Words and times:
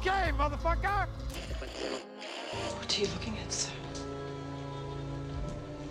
Okay, 0.00 0.30
motherfucker! 0.38 1.08
What 2.78 2.96
are 2.96 3.00
you 3.00 3.08
looking 3.08 3.36
at, 3.38 3.52
sir? 3.52 3.72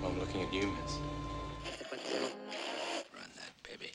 I'm 0.01 0.17
looking 0.17 0.43
at 0.43 0.53
you, 0.53 0.71
miss. 0.81 0.97
Run 3.13 3.29
that 3.35 3.51
baby. 3.63 3.91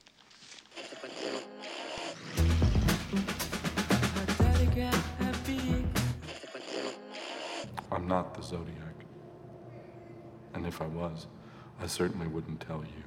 I'm 7.91 8.07
not 8.07 8.35
the 8.35 8.43
Zodiac. 8.43 9.07
And 10.53 10.67
if 10.67 10.83
I 10.83 10.87
was, 10.89 11.27
I 11.81 11.87
certainly 11.87 12.27
wouldn't 12.27 12.61
tell 12.61 12.85
you. 12.85 13.03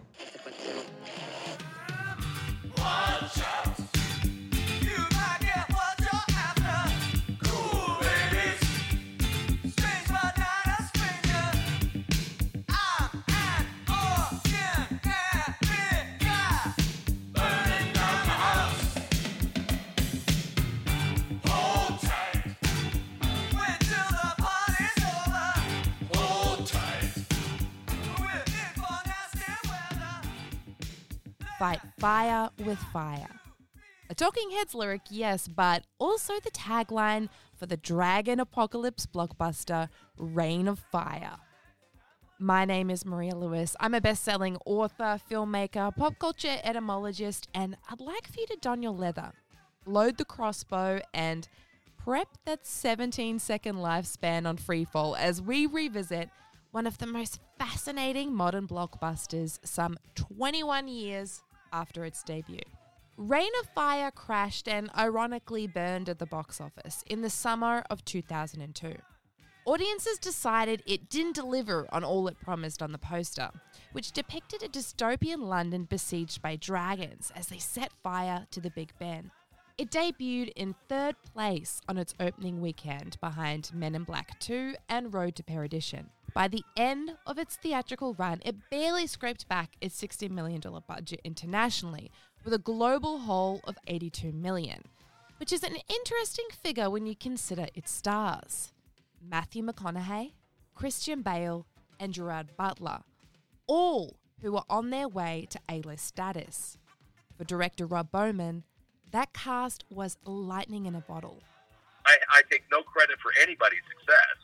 Fight 31.57 31.79
fire 31.99 32.49
with 32.65 32.77
fire. 32.77 33.29
A 34.09 34.13
Talking 34.13 34.51
Heads 34.51 34.75
lyric, 34.75 35.03
yes, 35.09 35.47
but 35.47 35.83
also 35.99 36.33
the 36.41 36.51
tagline 36.51 37.29
for 37.55 37.65
the 37.65 37.77
Dragon 37.77 38.41
Apocalypse 38.41 39.05
blockbuster 39.05 39.87
Reign 40.17 40.67
of 40.67 40.79
Fire. 40.79 41.37
My 42.38 42.65
name 42.65 42.89
is 42.89 43.05
Maria 43.05 43.35
Lewis. 43.35 43.75
I'm 43.79 43.94
a 43.94 44.01
best 44.01 44.23
selling 44.23 44.57
author, 44.65 45.17
filmmaker, 45.31 45.95
pop 45.95 46.19
culture 46.19 46.57
etymologist, 46.61 47.47
and 47.53 47.77
I'd 47.89 48.01
like 48.01 48.27
for 48.27 48.41
you 48.41 48.47
to 48.47 48.57
don 48.59 48.83
your 48.83 48.91
leather, 48.91 49.31
load 49.85 50.17
the 50.17 50.25
crossbow, 50.25 50.99
and 51.13 51.47
prep 51.97 52.27
that 52.45 52.67
17 52.67 53.39
second 53.39 53.77
lifespan 53.77 54.45
on 54.45 54.57
freefall 54.57 55.17
as 55.17 55.41
we 55.41 55.65
revisit 55.65 56.29
one 56.71 56.85
of 56.85 56.97
the 56.97 57.07
most 57.07 57.39
fascinating 57.57 58.35
modern 58.35 58.67
blockbusters 58.67 59.59
some 59.63 59.97
21 60.15 60.89
years 60.89 61.41
after 61.75 62.06
its 62.06 62.24
debut. 62.24 62.62
Reign 63.18 63.52
of 63.62 63.69
Fire 63.69 64.12
crashed 64.12 64.68
and 64.68 64.90
ironically 64.97 65.68
burned 65.68 66.09
at 66.09 66.19
the 66.19 66.25
box 66.25 66.62
office 66.62 67.03
in 67.08 67.22
the 67.22 67.30
summer 67.30 67.84
of 67.90 68.03
2002. 68.06 68.96
Audiences 69.66 70.19
decided 70.19 70.84
it 70.86 71.09
didn't 71.09 71.36
deliver 71.36 71.88
on 71.91 72.03
all 72.03 72.28
it 72.28 72.40
promised 72.40 72.81
on 72.81 72.91
the 72.91 72.97
poster, 72.97 73.50
which 73.94 74.12
depicted 74.12 74.62
a 74.63 74.68
dystopian 74.68 75.47
London 75.47 75.86
besieged 75.86 76.41
by 76.41 76.56
dragons 76.56 77.31
as 77.36 77.47
they 77.47 77.58
set 77.58 77.92
fire 78.03 78.46
to 78.52 78.62
the 78.62 78.69
Big 78.69 78.94
Ben. 79.00 79.31
It 79.78 79.91
debuted 79.91 80.53
in 80.56 80.74
third 80.88 81.18
place 81.34 81.81
on 81.90 81.97
its 81.97 82.13
opening 82.18 82.62
weekend 82.62 83.18
behind 83.19 83.72
Men 83.74 83.94
in 83.94 84.06
Black 84.06 84.40
2 84.40 84.75
and 84.88 85.13
Road 85.13 85.36
to 85.36 85.44
Perdition. 85.44 86.12
By 86.34 86.47
the 86.47 86.63
end 86.78 87.18
of 87.28 87.38
its 87.38 87.58
theatrical 87.58 88.13
run, 88.13 88.41
it 88.46 88.69
barely 88.72 89.06
scraped 89.06 89.50
back 89.50 89.75
its 89.81 90.02
$60 90.02 90.30
million 90.31 90.62
budget 90.88 91.19
internationally, 91.25 92.09
with 92.46 92.53
a 92.53 92.58
global 92.58 93.19
haul 93.19 93.59
of 93.66 93.78
82 93.86 94.31
million, 94.31 94.81
which 95.40 95.52
is 95.52 95.63
an 95.63 95.75
interesting 95.90 96.47
figure 96.63 96.90
when 96.90 97.06
you 97.06 97.16
consider 97.16 97.68
its 97.75 97.92
stars. 97.92 98.72
Matthew 99.22 99.62
McConaughey, 99.62 100.31
Christian 100.74 101.22
Bale, 101.22 101.66
and 102.00 102.13
Gerard 102.13 102.56
Butler, 102.56 103.00
all 103.68 104.16
who 104.42 104.53
were 104.53 104.63
on 104.69 104.90
their 104.90 105.09
way 105.09 105.47
to 105.50 105.59
A-list 105.69 106.06
status. 106.06 106.78
For 107.38 107.44
director 107.44 107.86
Rob 107.86 108.09
Bowman, 108.09 108.63
that 109.15 109.33
cast 109.33 109.85
was 109.89 110.17
lightning 110.25 110.85
in 110.85 110.95
a 110.95 111.01
bottle. 111.01 111.41
I, 112.05 112.17
I 112.29 112.41
take 112.51 112.63
no 112.71 112.81
credit 112.81 113.17
for 113.21 113.31
anybody's 113.41 113.79
success, 113.89 114.37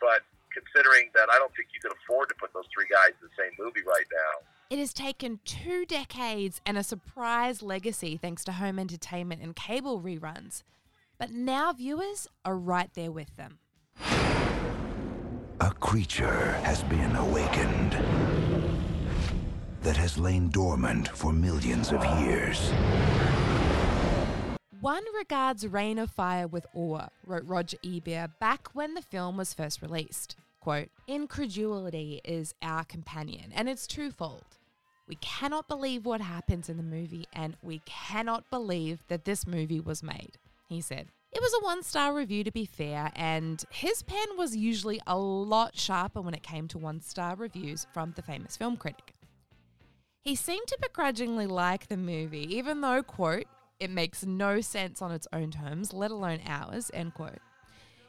but 0.00 0.20
considering 0.52 1.10
that 1.14 1.28
I 1.32 1.38
don't 1.38 1.54
think 1.56 1.68
you 1.74 1.80
can 1.80 1.92
afford 1.92 2.28
to 2.28 2.34
put 2.38 2.52
those 2.52 2.64
three 2.74 2.86
guys 2.90 3.10
in 3.20 3.28
the 3.28 3.34
same 3.42 3.52
movie 3.58 3.80
right 3.86 4.04
now. 4.12 4.46
It 4.68 4.78
has 4.78 4.92
taken 4.92 5.40
two 5.44 5.84
decades 5.86 6.60
and 6.66 6.76
a 6.76 6.82
surprise 6.82 7.62
legacy 7.62 8.16
thanks 8.16 8.44
to 8.44 8.52
home 8.52 8.78
entertainment 8.78 9.42
and 9.42 9.54
cable 9.54 10.00
reruns. 10.00 10.62
But 11.18 11.30
now 11.30 11.72
viewers 11.72 12.28
are 12.44 12.56
right 12.56 12.90
there 12.94 13.12
with 13.12 13.36
them. 13.36 13.58
A 15.60 15.70
creature 15.80 16.52
has 16.64 16.82
been 16.84 17.16
awakened 17.16 17.92
that 19.82 19.96
has 19.96 20.18
lain 20.18 20.50
dormant 20.50 21.08
for 21.08 21.32
millions 21.32 21.92
of 21.92 22.04
years. 22.20 22.72
One 24.86 25.02
regards 25.18 25.66
Reign 25.66 25.98
of 25.98 26.12
Fire 26.12 26.46
with 26.46 26.64
awe, 26.72 27.08
wrote 27.26 27.42
Roger 27.44 27.76
Ebert 27.84 28.38
back 28.38 28.68
when 28.72 28.94
the 28.94 29.02
film 29.02 29.36
was 29.36 29.52
first 29.52 29.82
released. 29.82 30.36
Quote, 30.60 30.90
Incredulity 31.08 32.20
is 32.24 32.54
our 32.62 32.84
companion, 32.84 33.50
and 33.52 33.68
it's 33.68 33.88
twofold. 33.88 34.44
We 35.08 35.16
cannot 35.16 35.66
believe 35.66 36.06
what 36.06 36.20
happens 36.20 36.68
in 36.68 36.76
the 36.76 36.84
movie, 36.84 37.26
and 37.32 37.56
we 37.62 37.80
cannot 37.84 38.48
believe 38.48 39.02
that 39.08 39.24
this 39.24 39.44
movie 39.44 39.80
was 39.80 40.04
made, 40.04 40.38
he 40.68 40.80
said. 40.80 41.08
It 41.32 41.42
was 41.42 41.52
a 41.54 41.64
one 41.64 41.82
star 41.82 42.14
review 42.14 42.44
to 42.44 42.52
be 42.52 42.64
fair, 42.64 43.10
and 43.16 43.64
his 43.70 44.04
pen 44.04 44.36
was 44.38 44.54
usually 44.54 45.00
a 45.04 45.18
lot 45.18 45.76
sharper 45.76 46.20
when 46.20 46.34
it 46.34 46.44
came 46.44 46.68
to 46.68 46.78
one 46.78 47.00
star 47.00 47.34
reviews 47.34 47.88
from 47.92 48.12
the 48.14 48.22
famous 48.22 48.56
film 48.56 48.76
critic. 48.76 49.14
He 50.20 50.36
seemed 50.36 50.68
to 50.68 50.78
begrudgingly 50.80 51.48
like 51.48 51.88
the 51.88 51.96
movie, 51.96 52.56
even 52.56 52.82
though, 52.82 53.02
quote, 53.02 53.46
it 53.78 53.90
makes 53.90 54.24
no 54.24 54.60
sense 54.60 55.02
on 55.02 55.12
its 55.12 55.28
own 55.32 55.50
terms, 55.50 55.92
let 55.92 56.10
alone 56.10 56.40
ours, 56.46 56.90
end 56.94 57.14
quote. 57.14 57.38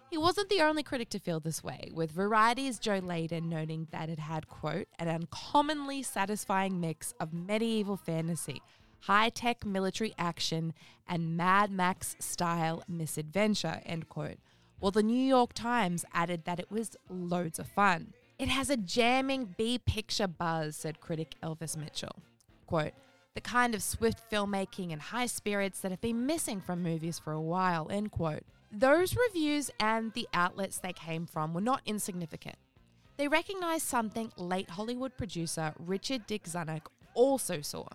He 0.10 0.18
wasn't 0.18 0.50
the 0.50 0.62
only 0.62 0.84
critic 0.84 1.10
to 1.10 1.20
feel 1.20 1.42
this 1.42 1.62
way, 1.64 1.90
with 1.94 2.12
Variety's 2.12 2.80
Joe 2.80 3.02
Leydon 3.02 3.44
noting 3.44 3.88
that 3.92 4.10
it 4.10 4.20
had, 4.20 4.48
quote, 4.48 4.88
an 4.98 5.10
uncommonly 5.10 6.02
satisfying 6.02 6.80
mix 6.80 7.14
of 7.20 7.34
medieval 7.34 7.98
fantasy, 7.98 8.62
high 9.02 9.30
tech 9.30 9.66
military 9.66 10.14
action, 10.18 10.74
and 11.08 11.36
Mad 11.36 11.72
Max 11.72 12.16
style 12.20 12.84
misadventure, 12.88 13.82
end 13.86 14.08
quote. 14.08 14.38
While 14.80 14.92
the 14.92 15.04
New 15.04 15.22
York 15.22 15.54
Times 15.54 16.06
added 16.14 16.46
that 16.46 16.60
it 16.60 16.72
was 16.72 16.96
loads 17.10 17.60
of 17.60 17.68
fun. 17.68 18.14
It 18.40 18.48
has 18.48 18.70
a 18.70 18.78
jamming 18.78 19.56
B 19.58 19.80
picture 19.80 20.28
buzz, 20.28 20.76
said 20.76 21.02
critic 21.02 21.36
Elvis 21.42 21.76
Mitchell. 21.76 22.16
Quote, 22.68 22.94
the 23.38 23.42
kind 23.42 23.76
of 23.76 23.84
swift 23.84 24.20
filmmaking 24.32 24.92
and 24.92 25.00
high 25.00 25.28
spirits 25.28 25.82
that 25.82 25.92
have 25.92 26.02
been 26.02 26.26
missing 26.26 26.60
from 26.60 26.82
movies 26.82 27.20
for 27.20 27.34
a 27.34 27.40
while, 27.40 27.88
end 27.92 28.10
quote. 28.10 28.42
Those 28.72 29.16
reviews 29.16 29.70
and 29.80 30.12
the 30.14 30.28
outlets 30.34 30.80
they 30.80 30.92
came 30.92 31.28
from 31.28 31.54
were 31.54 31.62
not 31.62 31.84
insignificant. 31.86 32.56
They 33.16 33.28
recognized 33.28 33.86
something 33.86 34.32
late 34.38 34.72
Hollywood 34.72 35.16
producer 35.18 35.76
Richard 35.78 36.26
Dick 36.26 36.46
Zanuck 36.46 36.88
also 37.14 37.62
saw 37.62 37.86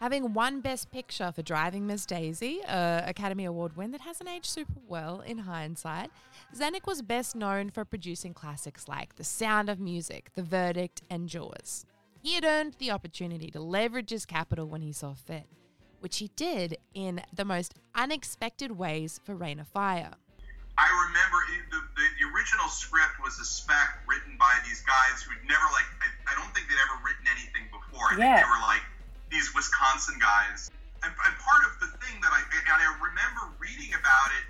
Having 0.00 0.32
won 0.32 0.60
Best 0.60 0.90
Picture 0.90 1.30
for 1.30 1.42
Driving 1.42 1.86
Miss 1.86 2.04
Daisy, 2.04 2.60
a 2.66 3.04
Academy 3.06 3.44
Award 3.44 3.76
win 3.76 3.92
that 3.92 4.00
hasn't 4.00 4.28
aged 4.28 4.46
super 4.46 4.80
well 4.88 5.20
in 5.20 5.38
hindsight, 5.38 6.10
Zanuck 6.52 6.88
was 6.88 7.00
best 7.00 7.36
known 7.36 7.70
for 7.70 7.84
producing 7.84 8.34
classics 8.34 8.88
like 8.88 9.14
The 9.14 9.24
Sound 9.24 9.68
of 9.68 9.78
Music, 9.78 10.30
The 10.34 10.42
Verdict, 10.42 11.02
and 11.08 11.28
Jaws. 11.28 11.86
He 12.22 12.34
had 12.34 12.44
earned 12.44 12.74
the 12.78 12.90
opportunity 12.90 13.50
to 13.50 13.60
leverage 13.60 14.10
his 14.10 14.26
capital 14.26 14.66
when 14.66 14.82
he 14.82 14.92
saw 14.92 15.14
fit, 15.14 15.46
which 16.00 16.18
he 16.18 16.28
did 16.36 16.76
in 16.94 17.22
the 17.32 17.44
most 17.44 17.74
unexpected 17.94 18.72
ways 18.72 19.20
for 19.24 19.34
Reign 19.34 19.58
of 19.58 19.68
Fire. 19.68 20.12
I 20.78 20.88
remember 21.08 21.38
the, 21.70 21.76
the, 21.76 22.04
the 22.20 22.24
original 22.32 22.68
script 22.68 23.20
was 23.22 23.38
a 23.40 23.44
spec 23.44 24.00
written 24.08 24.36
by 24.38 24.52
these 24.64 24.80
guys 24.82 25.20
who'd 25.20 25.44
never 25.48 25.64
like 25.76 25.84
I, 26.00 26.32
I 26.32 26.34
don't 26.40 26.48
think 26.56 26.68
they'd 26.68 26.80
ever 26.88 26.96
written 27.04 27.24
anything 27.28 27.68
before. 27.68 28.12
I 28.12 28.16
Yeah. 28.16 28.36
think 28.40 28.48
they 28.48 28.52
were 28.52 28.64
like 28.64 28.84
these 29.28 29.52
Wisconsin 29.52 30.16
guys. 30.20 30.70
And, 31.04 31.12
and 31.12 31.32
part 31.40 31.62
of 31.68 31.72
the 31.84 31.88
thing 32.00 32.16
that 32.24 32.32
I 32.32 32.40
and 32.44 32.80
I 32.80 32.88
remember 33.00 33.52
reading 33.60 33.92
about 33.92 34.30
it 34.40 34.44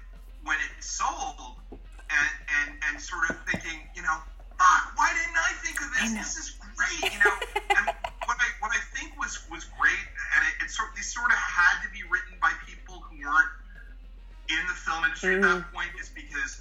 when 0.47 0.59
it 0.63 0.75
sold 0.83 1.59
and 1.71 2.31
and 2.63 2.69
and 2.91 2.95
sort 3.03 3.31
of 3.31 3.35
thinking, 3.51 3.83
you 3.99 4.03
know, 4.03 4.19
fuck, 4.61 4.93
why 5.01 5.09
didn't 5.17 5.41
I 5.41 5.53
think 5.65 5.81
of 5.81 5.89
this? 5.97 6.13
This 6.13 6.33
is 6.37 6.49
great, 6.77 7.01
you 7.13 7.19
know. 7.25 7.33
and 7.81 7.85
what 8.29 8.37
I 8.37 8.49
what 8.61 8.71
I 8.77 8.81
think 8.93 9.17
was 9.17 9.41
was 9.49 9.65
great, 9.81 10.07
and 10.37 10.41
it, 10.45 10.65
it 10.65 10.71
sort 10.71 10.93
these 10.95 11.09
sort 11.09 11.33
of 11.33 11.41
had 11.41 11.81
to 11.81 11.89
be 11.97 12.05
written 12.13 12.37
by 12.45 12.53
people 12.69 13.01
who 13.09 13.17
weren't 13.25 13.53
in 14.53 14.61
the 14.69 14.75
film 14.77 15.05
industry 15.05 15.37
at 15.37 15.43
that 15.43 15.73
point 15.73 15.89
is 16.01 16.11
because 16.13 16.61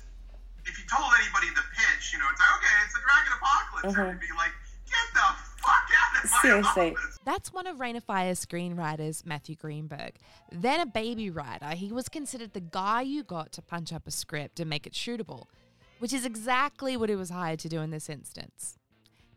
if 0.66 0.78
you 0.78 0.86
told 0.88 1.10
anybody 1.20 1.50
the 1.56 1.66
pitch, 1.76 2.14
you 2.14 2.20
know, 2.20 2.26
it's 2.32 2.40
like, 2.40 2.54
okay, 2.62 2.76
it's 2.86 2.94
the 2.94 3.02
Dragon 3.04 3.32
Apocalypse, 3.36 3.96
Mhm. 3.96 4.00
and 4.00 4.08
it'd 4.16 4.22
be 4.22 4.36
like, 4.38 4.54
get 4.86 5.06
the 5.14 5.28
fuck 5.58 5.88
out 5.98 6.24
of 6.24 6.30
my 6.32 6.38
Seriously. 6.42 6.92
office. 6.96 7.20
That's 7.26 7.52
one 7.52 7.66
of 7.66 7.80
Reign 7.80 7.96
of 7.96 8.04
Fire's 8.04 8.46
screenwriters, 8.46 9.26
Matthew 9.26 9.56
Greenberg. 9.56 10.14
Then 10.52 10.80
a 10.82 10.86
baby 10.86 11.30
writer, 11.32 11.70
he 11.72 11.92
was 11.92 12.08
considered 12.10 12.54
the 12.54 12.60
guy 12.62 13.02
you 13.02 13.24
got 13.24 13.52
to 13.54 13.62
punch 13.64 13.92
up 13.92 14.06
a 14.06 14.12
script 14.12 14.60
and 14.60 14.70
make 14.70 14.86
it 14.86 14.94
shootable, 14.94 15.46
which 16.00 16.14
is 16.14 16.26
exactly 16.26 16.98
what 16.98 17.10
he 17.10 17.16
was 17.16 17.30
hired 17.30 17.60
to 17.60 17.70
do 17.70 17.82
in 17.82 17.92
this 17.92 18.10
instance. 18.10 18.78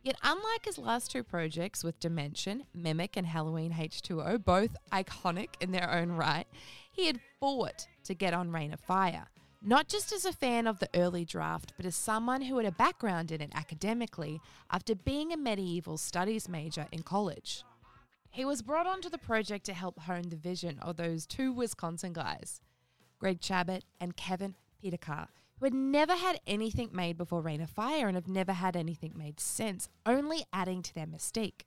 Yet, 0.03 0.17
unlike 0.23 0.65
his 0.65 0.79
last 0.79 1.13
two 1.13 1.23
projects 1.23 1.85
with 1.85 2.01
Dimension, 2.01 2.65
Mimic, 2.75 3.17
and 3.17 3.27
Halloween 3.27 3.73
H2O, 3.73 4.45
both 4.45 4.77
iconic 4.91 5.51
in 5.61 5.71
their 5.71 5.89
own 5.89 6.13
right, 6.13 6.47
he 6.91 7.07
had 7.07 7.21
fought 7.39 7.87
to 8.05 8.15
get 8.15 8.35
on 8.35 8.51
Reign 8.51 8.73
of 8.73 8.81
Fire. 8.81 9.29
Not 9.65 9.87
just 9.87 10.13
as 10.13 10.25
a 10.25 10.33
fan 10.33 10.67
of 10.67 10.81
the 10.81 10.89
early 10.93 11.25
draft, 11.25 11.73
but 11.77 11.87
as 11.87 11.95
someone 11.95 12.43
who 12.43 12.57
had 12.57 12.67
a 12.67 12.73
background 12.73 13.31
in 13.31 13.41
it 13.41 13.53
academically 13.55 14.41
after 14.73 14.97
being 14.97 15.33
a 15.33 15.37
medieval 15.37 15.97
studies 15.97 16.49
major 16.49 16.89
in 16.91 17.05
college. 17.05 17.63
He 18.29 18.45
was 18.45 18.61
brought 18.61 18.89
onto 18.89 19.09
the 19.09 19.19
project 19.19 19.65
to 19.67 19.73
help 19.73 20.01
hone 20.01 20.31
the 20.31 20.37
vision 20.37 20.81
of 20.81 20.97
those 20.97 21.27
two 21.27 21.53
Wisconsin 21.53 22.13
guys, 22.13 22.61
Greg 23.21 23.41
Chabot 23.41 23.85
and 24.01 24.17
Kevin 24.17 24.57
Peterka, 24.83 25.29
had 25.65 25.75
never 25.75 26.15
had 26.15 26.41
anything 26.47 26.91
made 26.93 27.17
before 27.17 27.41
Reign 27.41 27.61
of 27.61 27.71
Fire 27.71 28.09
and 28.09 28.17
have 28.17 28.29
never 28.29 28.53
had 28.53 28.77
anything 28.77 29.13
made 29.17 29.41
since, 29.41 29.89
only 30.05 30.45
adding 30.53 30.83
to 30.83 30.95
their 30.95 31.07
mystique. 31.07 31.63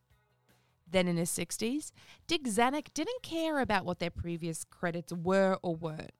Then 0.89 1.07
in 1.07 1.17
his 1.17 1.31
60s, 1.31 1.91
Dick 2.27 2.43
Zanuck 2.43 2.93
didn't 2.93 3.23
care 3.23 3.59
about 3.59 3.85
what 3.85 3.99
their 3.99 4.09
previous 4.09 4.63
credits 4.63 5.11
were 5.11 5.57
or 5.61 5.75
weren't. 5.75 6.13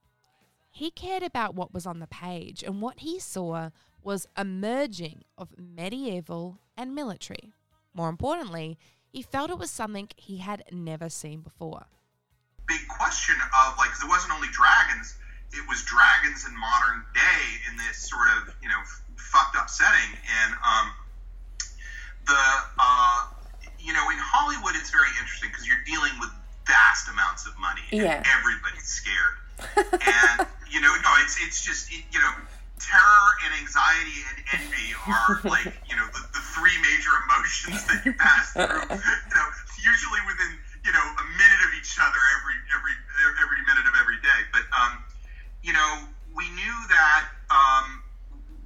He 0.72 0.92
cared 0.92 1.24
about 1.24 1.56
what 1.56 1.74
was 1.74 1.86
on 1.86 2.00
the 2.00 2.08
page, 2.08 2.64
and 2.64 2.82
what 2.82 3.00
he 3.00 3.20
saw 3.20 3.70
was 4.04 4.28
a 4.36 4.44
merging 4.44 5.24
of 5.38 5.56
medieval 5.58 6.60
and 6.76 6.94
military. 6.94 7.54
More 7.94 8.10
importantly, 8.10 8.78
he 9.08 9.22
felt 9.22 9.50
it 9.50 9.58
was 9.58 9.72
something 9.72 10.10
he 10.18 10.38
had 10.38 10.64
never 10.72 11.10
seen 11.10 11.40
before. 11.40 11.86
Big 12.68 12.88
question 12.90 13.36
of 13.36 13.78
like, 13.78 13.92
it 13.92 14.10
wasn't 14.10 14.34
only 14.34 14.50
dragons, 14.50 15.16
it 15.54 15.64
was 15.70 15.84
dragons 15.84 16.46
in 16.48 16.54
modern 16.58 17.04
day 17.14 17.44
in 17.70 17.78
this 17.78 17.98
sort 18.10 18.28
of 18.40 18.54
you 18.62 18.70
know 18.70 18.80
f- 18.82 19.02
fucked 19.18 19.56
up 19.56 19.70
setting, 19.70 20.12
and 20.44 20.52
um, 20.66 20.88
the 22.26 22.44
uh, 22.80 23.18
you 23.80 23.94
know 23.94 24.06
in 24.10 24.18
Hollywood 24.20 24.76
it's 24.76 24.90
very 24.92 25.10
interesting 25.22 25.50
because 25.52 25.68
you're 25.68 25.84
dealing 25.86 26.14
with 26.20 26.30
vast 26.66 27.08
amounts 27.10 27.46
of 27.46 27.54
money, 27.60 27.86
and 27.92 28.02
Yeah. 28.02 28.24
everybody's 28.26 28.88
scared. 28.90 29.38
and 29.94 30.48
you 30.68 30.82
know, 30.82 30.92
no, 31.06 31.12
it's 31.24 31.38
it's 31.40 31.64
just 31.64 31.88
it, 31.94 32.04
you 32.12 32.20
know, 32.20 32.34
terror 32.82 33.28
and 33.48 33.54
anxiety 33.62 34.20
and 34.34 34.38
envy 34.60 34.92
are 35.08 35.40
like 35.48 35.72
you 35.88 35.96
know 35.96 36.08
the, 36.12 36.22
the 36.36 36.44
three 36.58 36.76
major 36.84 37.14
emotions 37.24 37.80
that 37.88 38.04
you 38.04 38.12
pass 38.20 38.52
through. 38.52 38.84
You 38.92 39.32
know, 39.38 39.48
usually 39.80 40.20
within 40.28 40.52
you 40.84 40.92
know 40.92 41.06
a 41.06 41.26
minute 41.40 41.62
of 41.70 41.72
each 41.80 41.96
other 42.02 42.20
every 42.42 42.58
every 42.76 42.96
every 43.40 43.62
minute 43.70 43.86
of 43.88 43.96
every 44.02 44.20
day. 44.26 44.42
But 44.52 44.66
um, 44.76 45.00
you 45.66 45.74
know, 45.74 46.06
we 46.36 46.48
knew 46.52 46.78
that 46.90 47.26
um, 47.50 48.04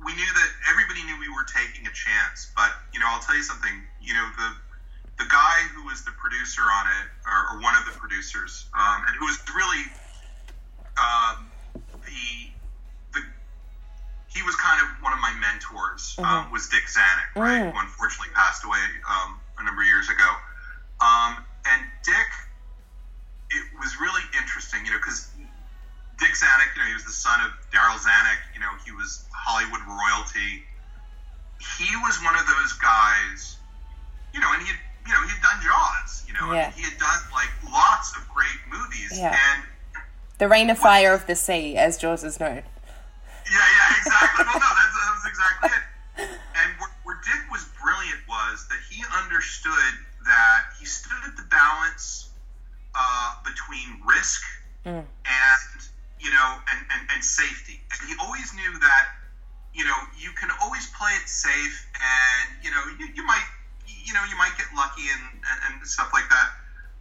we 0.04 0.14
knew 0.14 0.28
that 0.36 0.50
everybody 0.70 1.04
knew 1.08 1.18
we 1.18 1.30
were 1.30 1.48
taking 1.48 1.88
a 1.88 1.94
chance. 1.96 2.52
But 2.56 2.76
you 2.92 3.00
know, 3.00 3.08
I'll 3.08 3.24
tell 3.24 3.36
you 3.36 3.44
something. 3.44 3.72
You 4.02 4.14
know, 4.14 4.28
the 4.36 5.24
the 5.24 5.30
guy 5.32 5.64
who 5.74 5.86
was 5.86 6.04
the 6.04 6.12
producer 6.12 6.62
on 6.62 6.88
it, 6.88 7.08
or, 7.26 7.56
or 7.56 7.64
one 7.64 7.76
of 7.76 7.86
the 7.86 7.98
producers, 7.98 8.68
um, 8.76 9.08
and 9.08 9.16
who 9.16 9.26
was 9.26 9.40
really 9.56 9.84
um, 11.00 11.48
the 12.04 12.52
the 13.16 13.22
he 14.28 14.44
was 14.44 14.56
kind 14.56 14.82
of 14.82 14.88
one 15.02 15.14
of 15.14 15.20
my 15.20 15.32
mentors. 15.40 16.20
Um, 16.20 16.52
was 16.52 16.68
Dick 16.68 16.84
Zanuck, 16.92 17.32
right? 17.40 17.64
Mm. 17.64 17.72
Who 17.72 17.80
unfortunately 17.80 18.34
passed 18.36 18.66
away 18.66 18.84
um, 19.08 19.40
a 19.58 19.64
number 19.64 19.82
of 19.82 19.88
years 19.88 20.10
ago. 20.10 20.28
Um, 21.00 21.48
and 21.64 21.82
Dick, 22.04 22.28
it 23.52 23.64
was 23.80 23.96
really 23.96 24.24
interesting, 24.38 24.84
you 24.84 24.92
know, 24.92 24.98
because 24.98 25.30
Dick 26.20 26.32
Zanuck, 26.36 26.76
you 26.76 26.82
know, 26.84 26.88
he 26.88 26.94
was 26.94 27.06
the 27.06 27.12
son 27.16 27.40
of 27.42 27.52
Darryl 27.72 27.98
Zanuck. 27.98 28.40
You 28.54 28.60
know, 28.60 28.72
he 28.86 28.92
was 28.92 29.24
Hollywood 29.32 29.82
royalty. 29.88 30.64
He 31.80 31.96
was 32.04 32.20
one 32.24 32.36
of 32.36 32.46
those 32.48 32.74
guys, 32.80 33.58
you 34.34 34.40
know, 34.40 34.52
and 34.54 34.62
he 34.62 34.68
had, 34.68 34.80
you 35.08 35.14
know, 35.14 35.22
he 35.24 35.30
had 35.32 35.42
done 35.42 35.60
Jaws, 35.64 36.24
you 36.28 36.34
know, 36.34 36.54
Yeah. 36.54 36.66
and 36.68 36.74
he 36.76 36.84
had 36.84 36.98
done 36.98 37.20
like 37.34 37.50
lots 37.72 38.16
of 38.16 38.28
great 38.30 38.60
movies, 38.72 39.18
Yeah. 39.18 39.36
and 39.36 39.64
The 40.38 40.48
Reign 40.48 40.70
of 40.70 40.78
Fire 40.78 41.14
of 41.14 41.26
the 41.28 41.36
Sea, 41.36 41.76
as 41.78 41.98
Jaws 41.98 42.24
is 42.24 42.40
known. 42.40 42.64
Yeah, 43.52 43.52
yeah, 43.52 43.98
exactly. 43.98 44.46
well, 44.46 44.54
no, 44.60 44.60
that's, 44.60 44.96
that 44.96 45.12
was 45.16 45.26
exactly 45.28 45.70
it. 45.70 45.84
And 46.60 46.70
where, 46.80 46.92
where 47.04 47.20
Dick 47.24 47.50
was 47.52 47.64
brilliant 47.82 48.20
was 48.28 48.68
that 48.68 48.80
he 48.90 49.04
understood 49.24 49.94
that 50.26 50.64
he 50.78 50.86
stood 50.86 51.18
at 51.26 51.36
the 51.38 51.44
balance 51.44 52.30
uh, 52.96 53.36
between 53.44 54.02
risk 54.08 54.44
Mm. 54.86 55.04
and 55.26 55.79
you 56.20 56.30
know 56.30 56.60
and, 56.70 56.80
and, 56.92 57.02
and 57.12 57.24
safety. 57.24 57.80
And 57.92 58.08
he 58.08 58.16
always 58.20 58.54
knew 58.54 58.80
that 58.80 59.08
you 59.74 59.84
know 59.84 59.98
you 60.18 60.32
can 60.32 60.50
always 60.62 60.88
play 60.88 61.12
it 61.12 61.28
safe, 61.28 61.86
and 61.96 62.50
you 62.62 62.72
know 62.72 62.88
you, 62.98 63.08
you 63.14 63.26
might 63.26 63.46
you 63.88 64.14
know 64.14 64.24
you 64.24 64.36
might 64.38 64.56
get 64.58 64.68
lucky 64.76 65.10
and, 65.10 65.22
and, 65.34 65.80
and 65.80 65.88
stuff 65.88 66.10
like 66.14 66.30
that. 66.30 66.50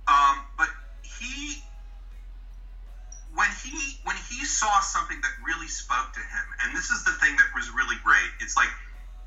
Um, 0.08 0.42
but 0.56 0.68
he 1.02 1.60
when 3.34 3.50
he 3.62 3.98
when 4.04 4.16
he 4.16 4.44
saw 4.44 4.80
something 4.80 5.20
that 5.22 5.30
really 5.44 5.68
spoke 5.68 6.12
to 6.14 6.20
him, 6.20 6.44
and 6.62 6.74
this 6.76 6.90
is 6.90 7.04
the 7.04 7.12
thing 7.12 7.36
that 7.36 7.46
was 7.54 7.70
really 7.70 7.96
great. 8.02 8.30
It's 8.40 8.56
like 8.56 8.70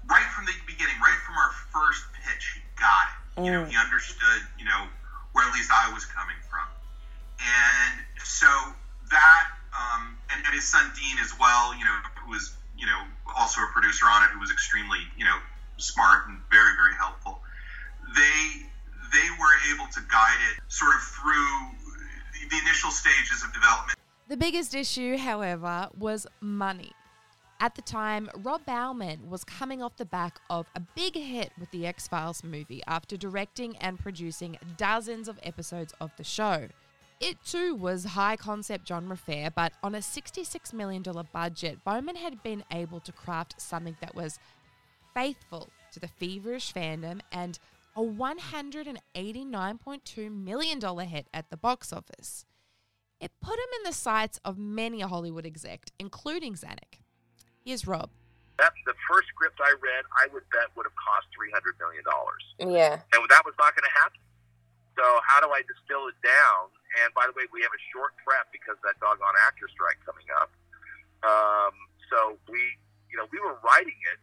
right 0.10 0.26
from 0.26 0.46
the 0.46 0.54
beginning, 0.66 1.00
right 1.00 1.20
from 1.26 1.36
our 1.38 1.52
first 1.72 2.04
pitch, 2.14 2.52
he 2.56 2.62
got 2.80 3.08
it. 3.08 3.46
You 3.46 3.52
know, 3.52 3.64
Mm. 3.64 3.70
he 3.70 3.78
understood. 3.78 4.42
You 4.58 4.66
know 4.66 4.88
where 5.32 5.48
at 5.48 5.54
least 5.54 5.72
I 5.72 5.88
was 5.90 6.04
coming 6.06 6.36
from, 6.50 6.68
and 7.40 8.04
so 8.24 8.76
that 9.12 9.51
and, 10.42 10.46
and 10.48 10.56
his 10.56 10.66
son 10.66 10.92
Dean 10.96 11.18
as 11.24 11.38
well. 11.40 11.78
You 11.78 11.86
know, 11.86 11.98
who 12.26 12.32
was 12.32 12.54
you 12.78 12.86
know 12.86 13.02
also 13.38 13.62
a 13.62 13.70
producer 13.74 14.06
on 14.06 14.24
it, 14.24 14.30
who 14.34 14.40
was 14.40 14.52
extremely 14.52 15.00
you 15.18 15.26
know 15.26 15.38
smart 15.78 16.28
and 16.28 16.40
very 16.50 16.76
very 16.76 16.96
helpful. 16.96 17.42
They 18.16 18.66
they 19.14 19.30
were 19.40 19.74
able 19.74 19.92
to 19.92 20.02
guide 20.12 20.40
it 20.52 20.62
sort 20.68 20.96
of 20.96 21.02
through 21.02 22.50
the 22.50 22.58
initial 22.58 22.92
stages 22.92 23.44
of 23.44 23.54
development. 23.54 23.98
The 24.28 24.38
biggest 24.38 24.74
issue, 24.74 25.18
however, 25.18 25.90
was 25.98 26.26
money. 26.40 26.92
At 27.60 27.76
the 27.76 27.82
time, 27.84 28.30
Rob 28.38 28.66
Bowman 28.66 29.30
was 29.30 29.44
coming 29.44 29.84
off 29.84 29.98
the 29.98 30.06
back 30.06 30.40
of 30.50 30.68
a 30.74 30.80
big 30.80 31.16
hit 31.16 31.52
with 31.60 31.70
the 31.70 31.86
X 31.86 32.08
Files 32.08 32.44
movie 32.44 32.82
after 32.88 33.18
directing 33.18 33.78
and 33.78 34.00
producing 34.00 34.58
dozens 34.78 35.28
of 35.28 35.40
episodes 35.44 35.94
of 36.02 36.12
the 36.18 36.24
show. 36.24 36.70
It 37.22 37.38
too 37.46 37.76
was 37.76 38.04
high 38.04 38.36
concept 38.36 38.88
genre 38.88 39.16
fare, 39.16 39.52
but 39.52 39.74
on 39.84 39.94
a 39.94 40.00
$66 40.00 40.74
million 40.74 41.04
budget, 41.32 41.84
Bowman 41.86 42.16
had 42.16 42.42
been 42.42 42.64
able 42.72 43.00
to 43.02 43.12
craft 43.12 43.62
something 43.62 43.96
that 44.02 44.16
was 44.16 44.40
faithful 45.14 45.70
to 45.92 46.00
the 46.00 46.08
feverish 46.08 46.74
fandom 46.74 47.22
and 47.32 47.60
a 47.96 48.02
$189.2 48.02 50.32
million 50.32 50.82
hit 51.08 51.28
at 51.34 51.50
the 51.52 51.58
box 51.58 51.94
office. 51.94 52.46
It 53.20 53.32
put 53.40 53.54
him 53.54 53.70
in 53.80 53.84
the 53.86 53.94
sights 53.94 54.40
of 54.44 54.58
many 54.58 55.02
a 55.02 55.08
Hollywood 55.08 55.46
exec, 55.46 55.92
including 56.00 56.56
Zanuck. 56.56 56.98
Here's 57.64 57.86
Rob. 57.86 58.10
That 58.58 58.74
the 58.88 58.96
first 59.10 59.28
script 59.30 59.60
I 59.62 59.74
read, 59.82 60.06
I 60.18 60.26
would 60.34 60.44
bet 60.52 60.70
would 60.76 60.86
have 60.86 60.96
cost 60.98 61.28
three 61.36 61.52
hundred 61.52 61.76
million 61.78 62.04
dollars, 62.04 62.44
Yeah. 62.60 62.94
and 63.14 63.30
that 63.30 63.46
was 63.46 63.54
not 63.60 63.76
going 63.76 63.84
to 63.86 63.92
happen. 64.02 64.18
So 64.98 65.04
how 65.26 65.40
do 65.42 65.50
I 65.54 65.62
distill 65.66 66.08
it 66.10 66.16
down? 66.26 66.70
And 67.00 67.14
by 67.16 67.24
the 67.30 67.34
way, 67.38 67.48
we 67.56 67.64
have 67.64 67.72
a 67.72 67.84
short 67.96 68.12
prep 68.20 68.52
because 68.52 68.76
of 68.76 68.84
that 68.84 69.00
doggone 69.00 69.38
actor 69.48 69.68
strike 69.72 70.00
coming 70.04 70.28
up. 70.36 70.52
Um, 71.24 71.74
so 72.12 72.36
we, 72.52 72.60
you 73.08 73.16
know, 73.16 73.28
we 73.32 73.40
were 73.40 73.56
writing 73.64 73.96
it. 74.12 74.20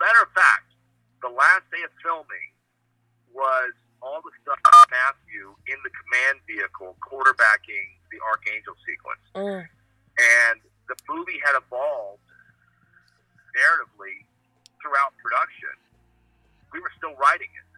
Matter 0.00 0.24
of 0.24 0.32
fact, 0.32 0.72
the 1.20 1.32
last 1.32 1.68
day 1.68 1.84
of 1.84 1.92
filming 2.00 2.48
was 3.32 3.72
all 4.00 4.20
the 4.24 4.32
stuff 4.44 4.60
Matthew 4.92 5.56
in 5.68 5.78
the 5.84 5.92
command 5.92 6.40
vehicle 6.48 6.96
quarterbacking 7.00 7.86
the 8.12 8.20
Archangel 8.24 8.76
sequence. 8.84 9.24
And 10.16 10.60
the 10.88 10.96
movie 11.08 11.40
had 11.44 11.56
evolved 11.58 12.22
narratively 13.56 14.24
throughout 14.80 15.16
production. 15.20 15.74
We 16.72 16.80
were 16.80 16.92
still 16.96 17.16
writing 17.16 17.48
it. 17.50 17.68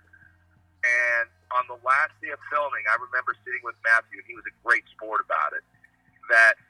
And 0.86 1.30
on 1.52 1.64
the 1.66 1.78
last 1.80 2.12
day 2.20 2.30
of 2.32 2.40
filming, 2.52 2.84
I 2.88 2.96
remember 3.00 3.32
sitting 3.44 3.62
with 3.64 3.76
Matthew, 3.84 4.20
and 4.20 4.28
he 4.28 4.36
was 4.36 4.44
a 4.44 4.54
great 4.60 4.84
sport 4.92 5.24
about 5.24 5.56
it, 5.56 5.64
that 6.28 6.60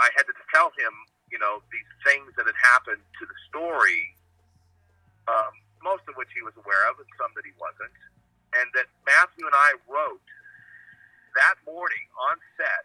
I 0.00 0.08
had 0.16 0.24
to 0.28 0.34
tell 0.48 0.72
him, 0.76 0.92
you 1.28 1.36
know, 1.36 1.60
these 1.68 1.90
things 2.04 2.32
that 2.40 2.48
had 2.48 2.56
happened 2.56 3.00
to 3.00 3.24
the 3.28 3.38
story, 3.48 4.16
um, 5.28 5.52
most 5.84 6.04
of 6.08 6.16
which 6.16 6.32
he 6.32 6.40
was 6.40 6.56
aware 6.56 6.88
of, 6.88 6.96
and 6.96 7.08
some 7.20 7.32
that 7.36 7.44
he 7.44 7.52
wasn't, 7.60 7.92
and 8.56 8.68
that 8.72 8.88
Matthew 9.04 9.44
and 9.44 9.56
I 9.56 9.76
wrote 9.88 10.24
that 11.36 11.56
morning 11.64 12.04
on 12.28 12.36
set 12.60 12.84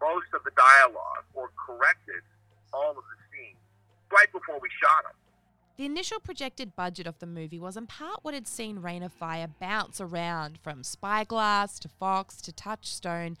most 0.00 0.28
of 0.36 0.44
the 0.44 0.52
dialogue 0.56 1.24
or 1.32 1.52
corrected 1.56 2.20
all 2.72 2.92
of 2.92 3.04
the 3.04 3.18
scenes 3.32 3.60
right 4.12 4.28
before 4.32 4.60
we 4.60 4.68
shot 4.80 5.04
them. 5.08 5.16
The 5.76 5.86
initial 5.86 6.20
projected 6.20 6.76
budget 6.76 7.06
of 7.08 7.18
the 7.18 7.26
movie 7.26 7.58
was 7.58 7.76
in 7.76 7.86
part 7.88 8.20
what 8.22 8.32
had 8.32 8.46
seen 8.46 8.78
Reign 8.78 9.02
of 9.02 9.12
Fire 9.12 9.48
bounce 9.60 10.00
around 10.00 10.58
from 10.62 10.84
Spyglass 10.84 11.80
to 11.80 11.88
Fox 11.88 12.40
to 12.42 12.52
Touchstone 12.52 13.36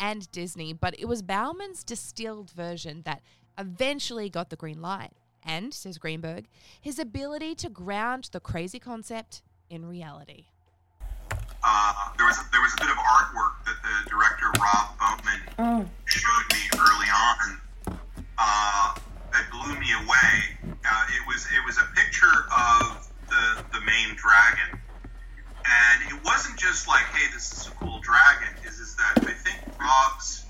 and 0.00 0.30
Disney, 0.32 0.72
but 0.72 0.98
it 0.98 1.06
was 1.06 1.20
Bowman's 1.20 1.84
distilled 1.84 2.50
version 2.50 3.02
that 3.04 3.20
eventually 3.58 4.30
got 4.30 4.48
the 4.48 4.56
green 4.56 4.80
light. 4.80 5.12
And, 5.46 5.74
says 5.74 5.98
Greenberg, 5.98 6.46
his 6.80 6.98
ability 6.98 7.54
to 7.56 7.68
ground 7.68 8.30
the 8.32 8.40
crazy 8.40 8.78
concept 8.78 9.42
in 9.68 9.84
reality. 9.84 10.46
uh, 11.62 11.92
there 12.16 12.26
was 12.26 12.38
a, 12.38 12.44
there 12.50 12.62
was 12.62 12.72
a 12.72 12.76
bit 12.80 12.90
of 12.90 12.96
artwork 12.96 13.62
that 13.66 13.76
the 13.82 14.08
director 14.08 14.46
Rob 14.58 14.98
Bowman 14.98 15.90
showed 16.06 16.46
me 16.50 16.60
early 16.78 17.08
on 17.12 17.98
uh, 18.38 18.94
that 19.32 19.50
blew 19.50 19.78
me 19.78 19.88
away. 20.02 20.53
Uh, 20.84 21.06
it 21.16 21.26
was 21.26 21.46
it 21.46 21.64
was 21.64 21.78
a 21.78 21.88
picture 21.96 22.36
of 22.52 23.08
the 23.28 23.64
the 23.72 23.80
main 23.84 24.14
dragon, 24.16 24.78
and 25.64 26.12
it 26.12 26.24
wasn't 26.24 26.58
just 26.58 26.86
like, 26.86 27.04
hey, 27.16 27.32
this 27.32 27.52
is 27.52 27.68
a 27.68 27.70
cool 27.72 28.00
dragon. 28.00 28.48
Is 28.66 28.78
is 28.78 28.94
that 28.96 29.24
I 29.24 29.32
think 29.32 29.58
Rob's 29.80 30.44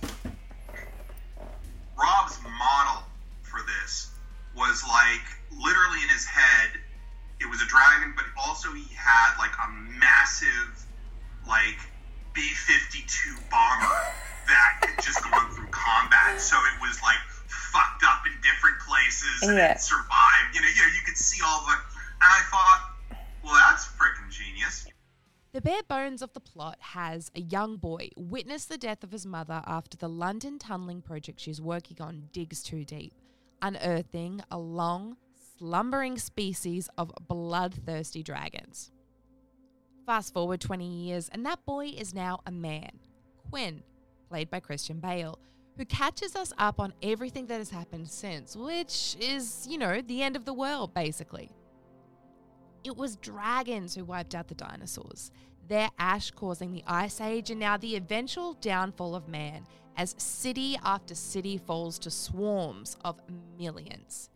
Rob's 1.97 2.39
model 2.43 3.07
for 3.43 3.61
this 3.63 4.11
was 4.57 4.83
like 4.89 5.25
literally 5.51 6.03
in 6.03 6.09
his 6.09 6.25
head. 6.25 6.71
It 7.41 7.47
was 7.47 7.63
a 7.63 7.67
dragon, 7.67 8.15
but 8.17 8.25
also 8.39 8.73
he 8.73 8.87
had 8.95 9.37
like 9.39 9.55
a 9.63 9.71
massive 9.71 10.85
like 11.47 11.79
B 12.35 12.41
52 12.43 13.39
bomber 13.51 13.95
that 14.49 14.83
had 14.83 15.05
just 15.05 15.23
gone 15.23 15.51
through 15.55 15.69
combat. 15.71 16.41
So 16.41 16.57
it 16.57 16.81
was 16.81 17.01
like 17.03 17.19
fucked 17.75 18.05
up 18.05 18.23
in 18.27 18.33
different 18.41 18.79
places 18.89 19.43
and 19.43 19.59
Yeah. 19.59 19.73
it 19.73 19.81
survived. 19.81 20.55
You 20.55 20.61
know, 20.63 20.69
you 20.69 20.83
know, 20.83 20.93
you 20.95 21.03
could 21.05 21.17
see 21.19 21.43
all 21.45 21.67
the. 21.67 21.73
And 21.73 22.31
I 22.33 22.41
thought, 22.51 22.91
well, 23.43 23.55
that's 23.55 23.87
freaking 23.87 24.31
genius. 24.31 24.87
The 25.53 25.61
bare 25.61 25.83
bones 25.89 26.23
of 26.23 26.33
the 26.33 26.41
plot 26.41 26.79
has 26.81 27.31
a 27.35 27.41
young 27.41 27.77
boy 27.77 28.11
witness 28.17 28.65
the 28.65 28.79
death 28.79 29.05
of 29.05 29.13
his 29.13 29.27
mother 29.27 29.63
after 29.67 29.97
the 29.97 30.09
London 30.09 30.59
tunneling 30.59 31.03
project 31.03 31.39
she's 31.41 31.61
working 31.61 32.01
on 32.01 32.29
digs 32.33 32.63
too 32.63 32.85
deep, 32.85 33.13
unearthing 33.63 34.41
a 34.51 34.59
long, 34.59 35.17
slumbering 35.59 36.19
species 36.19 36.89
of 36.99 37.13
bloodthirsty 37.29 38.23
dragons. 38.23 38.91
Fast 40.07 40.35
forward 40.35 40.61
20 40.61 40.87
years, 40.87 41.29
and 41.29 41.47
that 41.47 41.65
boy 41.65 41.87
is 41.87 42.13
now 42.15 42.41
a 42.47 42.51
man, 42.51 42.99
Quinn, 43.51 43.83
played 44.29 44.51
by 44.51 44.59
Christian 44.61 44.99
Bale, 44.99 45.39
who 45.77 45.85
catches 45.85 46.37
us 46.37 46.53
up 46.59 46.79
on 46.79 46.93
everything 47.03 47.47
that 47.47 47.59
has 47.59 47.71
happened 47.71 48.09
since, 48.09 48.57
which 48.57 49.17
is, 49.21 49.67
you 49.69 49.79
know, 49.79 50.01
the 50.01 50.23
end 50.23 50.37
of 50.37 50.45
the 50.45 50.55
world, 50.55 50.95
basically. 50.95 51.51
It 52.85 52.97
was 52.97 53.17
dragons 53.17 53.95
who 53.95 54.05
wiped 54.05 54.35
out 54.35 54.49
the 54.49 54.55
dinosaurs, 54.55 55.33
their 55.67 55.91
ash 55.99 56.31
causing 56.31 56.73
the 56.73 56.85
Ice 56.87 57.21
Age 57.21 57.51
and 57.51 57.59
now 57.59 57.77
the 57.77 57.97
eventual 57.97 58.55
downfall 58.55 59.15
of 59.15 59.29
man 59.29 59.67
as 59.97 60.15
city 60.19 60.77
after 60.85 61.15
city 61.15 61.57
falls 61.57 61.99
to 62.01 62.11
swarms 62.11 62.97
of 63.05 63.21
millions. 63.59 64.31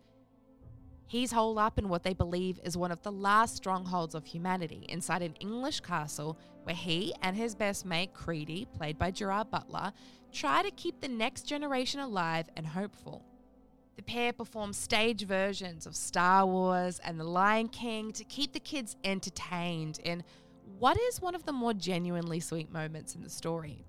He's 1.09 1.31
holed 1.31 1.57
up 1.57 1.79
in 1.79 1.89
what 1.89 2.03
they 2.03 2.13
believe 2.13 2.59
is 2.63 2.77
one 2.77 2.91
of 2.91 3.01
the 3.01 3.11
last 3.11 3.55
strongholds 3.55 4.13
of 4.13 4.27
humanity 4.27 4.85
inside 4.89 5.23
an 5.23 5.33
English 5.39 5.79
castle 5.79 6.37
where 6.65 6.75
he 6.75 7.15
and 7.23 7.35
his 7.35 7.55
best 7.55 7.83
mate, 7.83 8.13
Creedy, 8.13 8.67
played 8.77 8.99
by 8.99 9.09
Gerard 9.09 9.49
Butler, 9.49 9.91
try 10.31 10.61
to 10.61 10.69
keep 10.69 11.01
the 11.01 11.07
next 11.07 11.47
generation 11.47 11.99
alive 11.99 12.47
and 12.55 12.67
hopeful. 12.67 13.25
The 13.95 14.03
pair 14.03 14.33
perform 14.33 14.71
stage 14.71 15.25
versions 15.25 15.87
of 15.87 15.95
Star 15.95 16.45
Wars 16.45 16.99
and 17.03 17.19
The 17.19 17.23
Lion 17.23 17.69
King 17.69 18.11
to 18.11 18.23
keep 18.23 18.53
the 18.53 18.59
kids 18.59 18.95
entertained 19.03 19.99
in 20.03 20.23
what 20.77 20.99
is 21.01 21.19
one 21.19 21.33
of 21.33 21.43
the 21.43 21.53
more 21.53 21.73
genuinely 21.73 22.39
sweet 22.39 22.71
moments 22.71 23.15
in 23.15 23.23
the 23.23 23.31
story. 23.31 23.83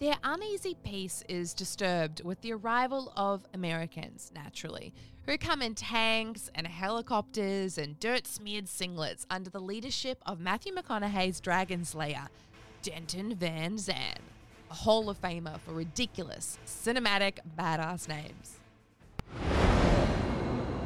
Their 0.00 0.16
uneasy 0.24 0.76
peace 0.82 1.22
is 1.28 1.54
disturbed 1.54 2.24
with 2.24 2.40
the 2.40 2.52
arrival 2.52 3.12
of 3.16 3.46
Americans, 3.54 4.32
naturally, 4.34 4.92
who 5.24 5.38
come 5.38 5.62
in 5.62 5.76
tanks 5.76 6.50
and 6.52 6.66
helicopters 6.66 7.78
and 7.78 7.98
dirt 8.00 8.26
smeared 8.26 8.66
singlets 8.66 9.24
under 9.30 9.50
the 9.50 9.60
leadership 9.60 10.20
of 10.26 10.40
Matthew 10.40 10.74
McConaughey's 10.74 11.40
Dragon 11.40 11.84
Slayer, 11.84 12.26
Denton 12.82 13.36
Van 13.36 13.78
Zandt, 13.78 14.18
a 14.68 14.74
Hall 14.74 15.08
of 15.08 15.20
Famer 15.20 15.60
for 15.60 15.72
ridiculous, 15.72 16.58
cinematic, 16.66 17.38
badass 17.56 18.08
names. 18.08 18.58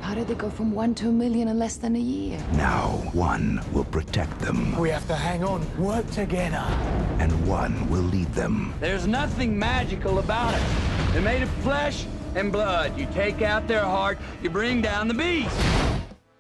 How 0.09 0.15
did 0.15 0.27
they 0.27 0.37
go 0.37 0.49
from 0.49 0.73
one 0.73 0.95
to 0.95 1.11
a 1.11 1.13
million 1.13 1.49
in 1.49 1.59
less 1.59 1.77
than 1.77 1.95
a 1.95 1.99
year? 1.99 2.43
Now, 2.55 2.93
one 3.13 3.63
will 3.75 3.85
protect 3.85 4.39
them, 4.39 4.75
We 4.79 4.89
have 4.89 5.07
to 5.09 5.15
hang 5.15 5.45
on, 5.45 5.61
work 5.77 6.11
together. 6.13 6.65
and 7.19 7.31
one 7.47 7.91
will 7.91 8.01
lead 8.05 8.33
them. 8.33 8.73
There's 8.81 9.07
nothing 9.07 9.59
magical 9.59 10.19
about 10.19 10.55
it. 10.55 10.63
They're 11.13 11.21
made 11.21 11.43
of 11.43 11.51
flesh 11.63 12.07
and 12.35 12.51
blood. 12.51 12.99
You 12.99 13.07
take 13.13 13.43
out 13.43 13.69
their 13.69 13.85
heart, 13.85 14.17
you 14.43 14.49
bring 14.49 14.81
down 14.81 15.09
the 15.09 15.15
beast. 15.15 15.55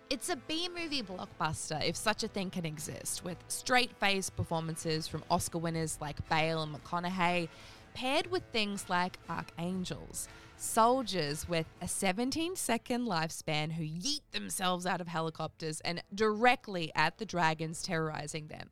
It's 0.08 0.30
a 0.30 0.36
B 0.36 0.70
movie 0.74 1.02
blockbuster, 1.02 1.86
if 1.86 1.94
such 1.94 2.22
a 2.22 2.28
thing 2.28 2.48
can 2.48 2.64
exist, 2.64 3.22
with 3.22 3.36
straight 3.48 3.90
faced 4.00 4.34
performances 4.34 5.06
from 5.06 5.22
Oscar 5.30 5.58
winners 5.58 5.98
like 6.00 6.26
Bale 6.30 6.62
and 6.62 6.74
McConaughey, 6.74 7.50
paired 7.92 8.30
with 8.30 8.44
things 8.50 8.88
like 8.88 9.18
archangels, 9.28 10.26
soldiers 10.58 11.48
with 11.48 11.66
a 11.80 11.86
17 11.88 12.56
second 12.56 13.06
lifespan 13.06 13.72
who 13.72 13.84
yeet 13.86 14.26
themselves 14.32 14.84
out 14.86 15.00
of 15.00 15.06
helicopters 15.06 15.80
and 15.86 16.02
directly 16.14 16.90
at 16.94 17.18
the 17.18 17.24
dragons 17.24 17.80
terrorizing 17.82 18.48
them. 18.48 18.70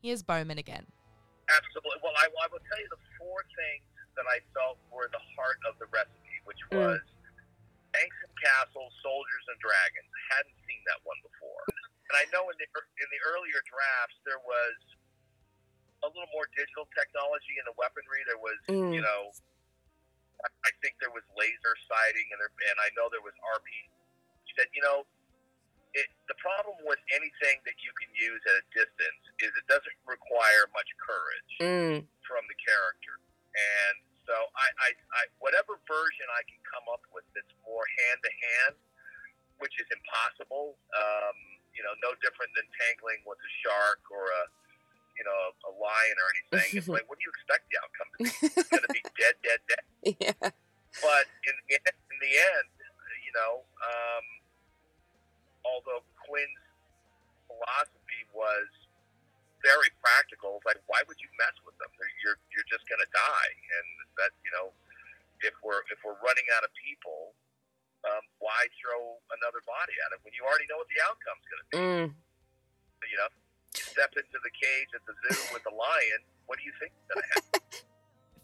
Here's 0.00 0.22
Bowman 0.24 0.56
again. 0.58 0.86
Absolutely. 1.46 2.00
Well, 2.02 2.16
I, 2.16 2.26
I 2.26 2.46
will 2.50 2.64
tell 2.66 2.80
you 2.80 2.88
the 2.90 3.02
four 3.20 3.44
things 3.54 3.84
that 4.16 4.24
I 4.26 4.40
felt 4.56 4.80
were 4.90 5.12
the 5.12 5.22
heart 5.36 5.60
of 5.68 5.76
the 5.78 5.86
recipe, 5.92 6.36
which 6.48 6.58
was 6.72 6.98
tanks 7.92 8.18
and 8.24 8.34
castles, 8.40 8.90
soldiers 9.04 9.44
and 9.52 9.58
dragons. 9.60 10.08
Hadn't 10.32 10.56
seen 10.66 10.82
that 10.90 10.98
one 11.06 11.20
before. 11.22 11.62
And 12.10 12.16
I 12.18 12.24
know 12.34 12.48
in 12.50 12.56
the 12.58 12.66
in 12.66 13.08
the 13.12 13.20
earlier 13.28 13.60
drafts 13.66 14.18
there 14.26 14.40
was 14.42 14.74
a 16.02 16.08
little 16.10 16.30
more 16.34 16.46
digital 16.54 16.86
technology 16.96 17.54
in 17.60 17.64
the 17.66 17.74
weaponry. 17.78 18.22
There 18.26 18.38
was, 18.42 18.58
Mm. 18.70 18.94
you 18.94 19.02
know, 19.02 19.30
I, 20.44 20.70
think 20.84 20.98
there 21.00 21.10
was 21.14 21.24
laser 21.34 21.74
sighting, 21.88 22.26
and 22.30 22.38
there, 22.38 22.52
and 22.70 22.76
I 22.82 22.92
know 22.94 23.08
there 23.08 23.24
was 23.24 23.34
RP. 23.56 23.68
He 24.44 24.52
said, 24.54 24.68
you 24.76 24.84
know, 24.84 25.08
it, 25.96 26.06
the 26.28 26.36
problem 26.36 26.76
with 26.84 27.00
anything 27.16 27.56
that 27.64 27.78
you 27.80 27.88
can 27.96 28.12
use 28.12 28.42
at 28.44 28.56
a 28.60 28.66
distance 28.76 29.22
is 29.40 29.48
it 29.56 29.66
doesn't 29.66 29.98
require 30.04 30.68
much 30.76 30.90
courage 31.00 31.52
Mm. 31.64 31.96
from 32.28 32.42
the 32.52 32.58
character. 32.60 33.16
And 33.56 33.96
so 34.28 34.36
I, 34.36 34.66
I, 34.84 34.88
I 35.16 35.22
whatever 35.40 35.80
version 35.88 36.26
I 36.36 36.44
can 36.44 36.60
come 36.68 36.84
up 36.92 37.00
with 37.16 37.24
that's 37.32 37.48
more 37.64 37.86
hand 38.04 38.18
to 38.20 38.32
hand, 38.32 38.74
which 39.56 39.72
is 39.80 39.88
impossible. 39.88 40.76
Um, 40.92 41.36
you 41.72 41.80
know, 41.80 41.96
no 42.04 42.12
different 42.20 42.52
than 42.52 42.68
tangling 42.76 43.24
with 43.24 43.40
a 43.40 43.50
shark 43.64 44.04
or 44.12 44.28
a 44.28 44.42
you 45.16 45.24
know 45.24 45.40
a 45.64 45.72
lion 45.80 46.16
or 46.20 46.28
anything. 46.36 46.68
It's 46.76 46.92
like, 46.92 47.08
what 47.08 47.16
do 47.16 47.24
you 47.24 47.32
expect 47.32 47.72
the 47.72 47.76
outcome 47.80 48.08
to 48.12 48.16
be? 48.20 48.30
It's 48.52 48.68
going 48.68 48.84
to 48.84 48.92
be 48.92 49.00
dead, 49.20 49.40
dead, 49.40 49.60
dead. 49.64 49.80
yeah. 50.22 50.38
But 50.38 51.26
in 51.42 51.54
the 51.66 51.74
end, 51.74 51.98
in 52.14 52.18
the 52.22 52.34
end, 52.38 52.70
you 53.26 53.32
know, 53.34 53.66
um, 53.82 54.26
although 55.66 56.06
Quinn's 56.22 56.66
philosophy 57.50 58.22
was 58.30 58.70
very 59.66 59.90
practical, 59.98 60.62
like 60.62 60.78
why 60.86 61.02
would 61.10 61.18
you 61.18 61.26
mess 61.42 61.58
with 61.66 61.74
them? 61.82 61.90
They're, 61.98 62.14
you're 62.22 62.38
you're 62.54 62.68
just 62.70 62.86
gonna 62.86 63.08
die, 63.10 63.52
and 63.82 63.86
that 64.22 64.30
you 64.46 64.52
know, 64.54 64.70
if 65.42 65.58
we're 65.66 65.82
if 65.90 65.98
we're 66.06 66.18
running 66.22 66.46
out 66.54 66.62
of 66.62 66.70
people, 66.78 67.34
um, 68.06 68.22
why 68.38 68.70
throw 68.78 69.18
another 69.34 69.60
body 69.66 69.96
at 70.06 70.14
it 70.14 70.22
when 70.22 70.32
you 70.38 70.46
already 70.46 70.70
know 70.70 70.78
what 70.78 70.88
the 70.88 71.02
outcome's 71.02 71.46
gonna 71.50 71.68
be? 71.74 71.78
Mm. 71.82 72.08
You 73.10 73.18
know, 73.20 73.30
step 73.74 74.14
into 74.14 74.38
the 74.38 74.54
cage 74.54 74.90
at 74.94 75.02
the 75.02 75.18
zoo 75.18 75.50
with 75.50 75.66
the 75.66 75.74
lion. 75.74 76.20
What 76.46 76.62
do 76.62 76.64
you 76.64 76.74
think? 76.78 76.94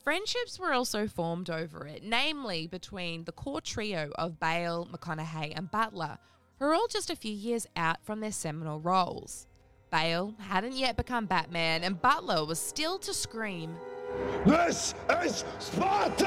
Friendships 0.02 0.58
were 0.58 0.72
also 0.72 1.06
formed 1.06 1.48
over 1.48 1.86
it, 1.86 2.02
namely 2.02 2.66
between 2.66 3.22
the 3.22 3.30
core 3.30 3.60
trio 3.60 4.10
of 4.16 4.40
Bale, 4.40 4.88
McConaughey, 4.90 5.52
and 5.54 5.70
Butler, 5.70 6.18
who 6.58 6.64
are 6.64 6.74
all 6.74 6.88
just 6.88 7.08
a 7.08 7.14
few 7.14 7.32
years 7.32 7.68
out 7.76 8.02
from 8.02 8.18
their 8.18 8.32
seminal 8.32 8.80
roles. 8.80 9.46
Bale 9.92 10.34
hadn't 10.40 10.72
yet 10.72 10.96
become 10.96 11.26
Batman, 11.26 11.84
and 11.84 12.02
Butler 12.02 12.44
was 12.44 12.58
still 12.58 12.98
to 12.98 13.14
scream, 13.14 13.76
This 14.44 14.92
is 15.22 15.44
Sparta! 15.60 16.24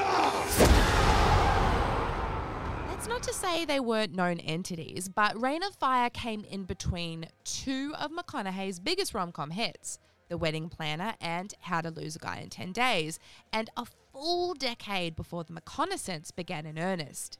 That's 2.88 3.08
not 3.08 3.22
to 3.24 3.34
say 3.34 3.66
they 3.66 3.80
weren't 3.80 4.14
known 4.14 4.40
entities, 4.40 5.10
but 5.10 5.38
Reign 5.38 5.62
of 5.62 5.74
Fire 5.74 6.08
came 6.08 6.44
in 6.44 6.64
between 6.64 7.26
two 7.44 7.92
of 7.98 8.10
McConaughey's 8.10 8.80
biggest 8.80 9.12
rom 9.12 9.32
com 9.32 9.50
hits 9.50 9.98
The 10.28 10.38
Wedding 10.38 10.68
Planner 10.68 11.14
and 11.20 11.54
How 11.60 11.80
to 11.80 11.90
Lose 11.90 12.16
a 12.16 12.18
Guy 12.18 12.38
in 12.38 12.50
10 12.50 12.72
Days, 12.72 13.18
and 13.52 13.70
a 13.76 13.86
full 14.12 14.54
decade 14.54 15.14
before 15.14 15.44
The 15.44 15.52
McConaissance 15.52 16.34
began 16.34 16.66
in 16.66 16.78
earnest. 16.78 17.38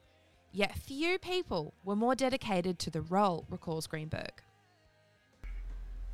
Yet 0.53 0.79
few 0.79 1.19
people 1.19 1.75
were 1.85 1.97
more 1.97 2.15
dedicated 2.15 2.79
to 2.81 2.91
the 2.91 3.03
role, 3.03 3.45
recalls 3.51 3.87
Greenberg. 3.87 4.43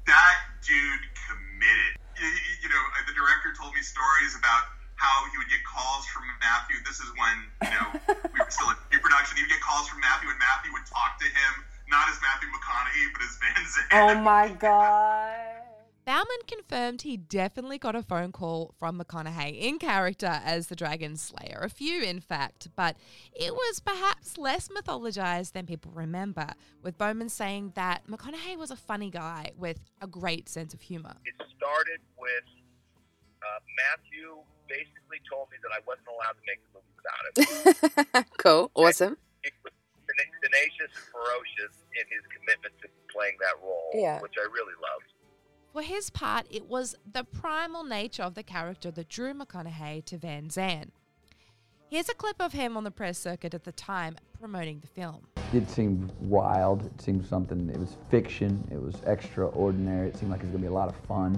That 0.07 0.37
dude 0.67 1.07
committed. 1.29 1.95
You, 2.19 2.27
you 2.63 2.69
know, 2.69 2.83
uh, 2.99 3.07
the 3.07 3.15
director 3.15 3.55
told 3.55 3.75
me 3.75 3.83
stories 3.83 4.35
about 4.35 4.67
how 4.97 5.31
he 5.31 5.39
would 5.39 5.49
get 5.49 5.63
calls 5.63 6.07
from 6.07 6.23
Matthew. 6.41 6.77
This 6.87 6.99
is 6.99 7.11
when, 7.15 7.71
you 7.71 7.75
know, 7.79 7.89
we 8.35 8.39
were 8.39 8.51
still 8.51 8.71
in 8.71 8.77
pre-production. 8.91 9.37
He 9.37 9.43
would 9.43 9.51
get 9.51 9.63
calls 9.63 9.87
from 9.87 10.01
Matthew, 10.01 10.31
and 10.31 10.39
Matthew 10.39 10.73
would 10.73 10.87
talk 10.87 11.19
to 11.23 11.27
him, 11.27 11.53
not 11.87 12.11
as 12.11 12.19
Matthew 12.23 12.51
McConaughey, 12.51 13.15
but 13.15 13.23
as 13.23 13.39
Van 13.39 13.63
Zandt. 13.67 13.91
Oh 13.95 14.15
my 14.23 14.49
god. 14.59 15.52
Bowman 16.05 16.43
confirmed 16.49 17.03
he 17.03 17.17
definitely 17.17 17.79
got 17.79 17.95
a 17.95 18.03
phone 18.03 18.33
call 18.33 18.75
from 18.79 18.99
McConaughey 19.01 19.61
in 19.61 19.79
character 19.79 20.41
as 20.45 20.67
the 20.67 20.75
Dragon 20.75 21.17
Slayer, 21.17 21.61
a 21.63 21.69
few 21.69 22.03
in 22.03 22.19
fact, 22.21 22.69
but 22.75 22.97
it 23.33 23.55
was 23.55 23.79
perhaps 23.79 24.37
less 24.37 24.69
mythologized 24.69 25.53
than 25.53 25.65
people 25.65 25.93
remember, 25.95 26.49
with 26.83 26.99
Bowman 26.99 27.29
saying 27.29 27.73
that 27.77 28.05
McConaughey 28.09 28.57
was 28.57 28.73
a 28.73 28.77
funny 28.77 29.11
guy 29.11 29.53
with 29.57 29.79
a 30.01 30.09
great 30.09 30.49
sense 30.49 30.75
of 30.75 30.81
humor. 30.81 31.15
It 31.25 31.35
started 31.57 32.01
with 32.19 32.45
uh, 33.43 33.61
Matthew 33.79 34.39
basically 34.69 35.21
told 35.31 35.49
me 35.51 35.59
that 35.63 35.71
I 35.71 35.81
wasn't 35.87 36.09
allowed 36.11 36.35
to 36.35 36.45
make 36.51 36.59
the 36.67 36.71
movie 36.75 36.95
without 36.99 38.17
him. 38.19 38.25
cool. 38.39 38.71
Awesome. 38.75 39.17
he 39.45 39.51
was 39.63 39.73
tenacious 40.43 40.91
and 40.99 41.07
ferocious 41.15 41.75
in 41.95 42.05
his 42.11 42.27
commitment 42.35 42.75
to 42.83 42.89
playing 43.13 43.37
that 43.39 43.55
role, 43.63 43.91
Yeah. 43.95 44.19
which 44.21 44.35
I 44.35 44.47
really 44.51 44.75
loved. 44.83 45.12
For 45.73 45.81
his 45.81 46.11
part, 46.11 46.47
it 46.51 46.69
was 46.69 46.95
the 47.11 47.25
primal 47.25 47.83
nature 47.83 48.23
of 48.23 48.35
the 48.35 48.43
character 48.43 48.91
that 48.91 49.09
drew 49.09 49.33
McConaughey 49.33 50.05
to 50.05 50.19
Van 50.19 50.51
Zandt. 50.51 50.93
Here's 51.89 52.11
a 52.11 52.15
clip 52.15 52.37
of 52.41 52.53
him 52.53 52.77
on 52.77 52.85
the 52.85 52.91
press 52.91 53.19
circuit 53.19 53.55
at 53.55 53.65
the 53.65 53.73
time 53.73 54.17
promoting 54.39 54.81
the 54.81 54.87
film. 54.87 55.29
It 55.55 55.71
seemed 55.71 56.13
wild. 56.21 56.85
It 56.85 57.01
seemed 57.01 57.25
something. 57.25 57.71
It 57.71 57.79
was 57.79 57.97
fiction. 58.11 58.69
It 58.71 58.83
was 58.83 58.97
extraordinary. 59.07 60.09
It 60.09 60.17
seemed 60.19 60.31
like 60.31 60.41
it 60.41 60.45
was 60.45 60.53
gonna 60.53 60.63
be 60.63 60.69
a 60.69 60.73
lot 60.73 60.91
of 60.91 60.97
fun. 61.07 61.37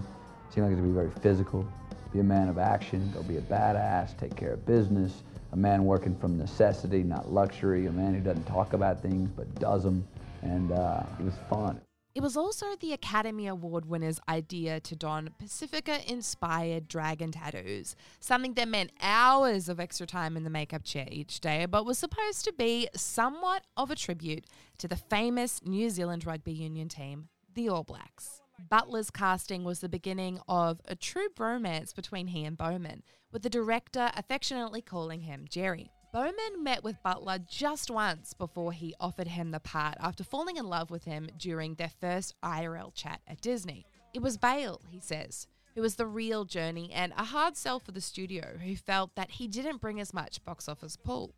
It 0.48 0.54
seemed 0.54 0.66
like 0.66 0.76
it 0.76 0.80
was 0.80 0.92
gonna 0.92 1.04
be 1.04 1.10
very 1.10 1.20
physical. 1.22 1.64
Be 2.12 2.18
a 2.18 2.24
man 2.24 2.48
of 2.48 2.58
action. 2.58 3.08
Go 3.14 3.22
be 3.22 3.36
a 3.36 3.40
badass. 3.40 4.18
Take 4.18 4.34
care 4.34 4.54
of 4.54 4.66
business. 4.66 5.22
A 5.52 5.56
man 5.56 5.84
working 5.84 6.16
from 6.16 6.36
necessity, 6.38 7.04
not 7.04 7.32
luxury. 7.32 7.86
A 7.86 7.92
man 7.92 8.14
who 8.14 8.20
doesn't 8.20 8.46
talk 8.46 8.72
about 8.72 9.00
things 9.00 9.30
but 9.36 9.52
does 9.60 9.84
them. 9.84 10.04
And 10.42 10.72
uh, 10.72 11.04
it 11.20 11.24
was 11.24 11.34
fun. 11.48 11.80
It 12.14 12.22
was 12.22 12.36
also 12.36 12.76
the 12.76 12.92
Academy 12.92 13.48
Award 13.48 13.86
winner's 13.86 14.20
idea 14.28 14.78
to 14.78 14.94
don 14.94 15.30
Pacifica 15.36 15.98
inspired 16.08 16.86
dragon 16.86 17.32
tattoos, 17.32 17.96
something 18.20 18.54
that 18.54 18.68
meant 18.68 18.92
hours 19.00 19.68
of 19.68 19.80
extra 19.80 20.06
time 20.06 20.36
in 20.36 20.44
the 20.44 20.50
makeup 20.50 20.84
chair 20.84 21.08
each 21.10 21.40
day, 21.40 21.66
but 21.66 21.84
was 21.84 21.98
supposed 21.98 22.44
to 22.44 22.52
be 22.52 22.88
somewhat 22.94 23.64
of 23.76 23.90
a 23.90 23.96
tribute 23.96 24.44
to 24.78 24.86
the 24.86 24.94
famous 24.94 25.60
New 25.64 25.90
Zealand 25.90 26.24
rugby 26.24 26.52
union 26.52 26.88
team, 26.88 27.30
the 27.52 27.68
All 27.68 27.82
Blacks. 27.82 28.42
Butler's 28.70 29.10
casting 29.10 29.64
was 29.64 29.80
the 29.80 29.88
beginning 29.88 30.38
of 30.46 30.80
a 30.84 30.94
true 30.94 31.28
bromance 31.36 31.92
between 31.92 32.28
he 32.28 32.44
and 32.44 32.56
Bowman, 32.56 33.02
with 33.32 33.42
the 33.42 33.50
director 33.50 34.12
affectionately 34.14 34.80
calling 34.80 35.22
him 35.22 35.46
Jerry. 35.48 35.90
Bowman 36.14 36.62
met 36.62 36.84
with 36.84 37.02
Butler 37.02 37.40
just 37.40 37.90
once 37.90 38.34
before 38.34 38.70
he 38.70 38.94
offered 39.00 39.26
him 39.26 39.50
the 39.50 39.58
part 39.58 39.96
after 39.98 40.22
falling 40.22 40.56
in 40.56 40.68
love 40.68 40.88
with 40.88 41.02
him 41.02 41.28
during 41.36 41.74
their 41.74 41.90
first 42.00 42.36
IRL 42.40 42.94
chat 42.94 43.20
at 43.26 43.40
Disney. 43.40 43.84
It 44.14 44.22
was 44.22 44.38
Bale, 44.38 44.80
he 44.88 45.00
says, 45.00 45.48
who 45.74 45.82
was 45.82 45.96
the 45.96 46.06
real 46.06 46.44
journey 46.44 46.92
and 46.94 47.12
a 47.16 47.24
hard 47.24 47.56
sell 47.56 47.80
for 47.80 47.90
the 47.90 48.00
studio 48.00 48.58
who 48.64 48.76
felt 48.76 49.16
that 49.16 49.32
he 49.32 49.48
didn't 49.48 49.80
bring 49.80 49.98
as 49.98 50.14
much 50.14 50.44
box 50.44 50.68
office 50.68 50.96
pull. 50.96 51.34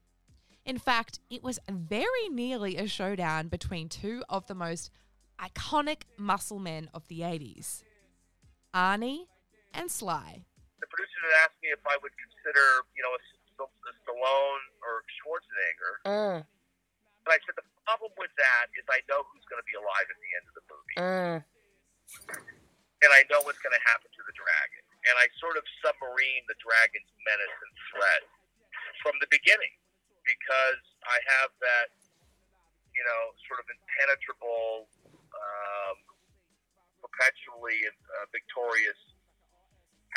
In 0.67 0.77
fact, 0.77 1.21
it 1.31 1.43
was 1.43 1.59
very 1.71 2.29
nearly 2.31 2.77
a 2.77 2.87
showdown 2.87 3.49
between 3.49 3.89
two 3.89 4.25
of 4.29 4.47
the 4.47 4.55
most 4.55 4.91
iconic 5.41 6.03
muscle 6.19 6.59
men 6.59 6.91
of 6.93 7.09
the 7.09 7.21
80s 7.21 7.83
Arnie 8.75 9.25
and 9.73 9.91
Sly. 9.91 10.45
The 10.81 10.87
producer 10.87 11.17
had 11.23 11.47
asked 11.47 11.63
me 11.63 11.71
if 11.71 11.81
I 11.87 11.97
would 12.03 12.13
consider, 12.21 12.85
you 12.95 13.03
know, 13.03 13.15
a 13.17 13.36
Stallone 13.59 14.65
or 14.85 15.03
Schwarzenegger. 15.21 15.95
Mm. 16.05 16.39
And 16.45 17.31
I 17.33 17.39
said 17.43 17.59
the 17.59 17.67
problem 17.89 18.13
with 18.21 18.31
that 18.39 18.71
is 18.79 18.87
I 18.87 19.03
know 19.11 19.27
who's 19.33 19.43
going 19.51 19.59
to 19.59 19.67
be 19.67 19.75
alive 19.75 20.07
at 20.07 20.19
the 20.21 20.31
end 20.37 20.45
of 20.47 20.55
the 20.55 20.65
movie, 20.71 20.97
Mm. 21.01 21.37
and 23.03 23.11
I 23.11 23.27
know 23.33 23.43
what's 23.43 23.59
going 23.65 23.75
to 23.75 23.85
happen 23.89 24.09
to 24.13 24.23
the 24.27 24.35
dragon. 24.37 24.83
And 25.07 25.15
I 25.19 25.27
sort 25.39 25.55
of 25.55 25.63
submarine 25.83 26.43
the 26.51 26.59
dragon's 26.59 27.11
menace 27.27 27.57
and 27.63 27.73
threat 27.95 28.23
from 29.03 29.15
the 29.23 29.31
beginning 29.31 29.75
because 30.27 30.83
I 31.07 31.19
have 31.39 31.55
that, 31.63 31.95
you 32.91 33.05
know, 33.07 33.23
sort 33.47 33.63
of 33.63 33.67
impenetrable, 33.71 34.91
um, 35.31 35.97
perpetually 36.99 37.79
uh, 37.87 38.27
victorious 38.35 38.99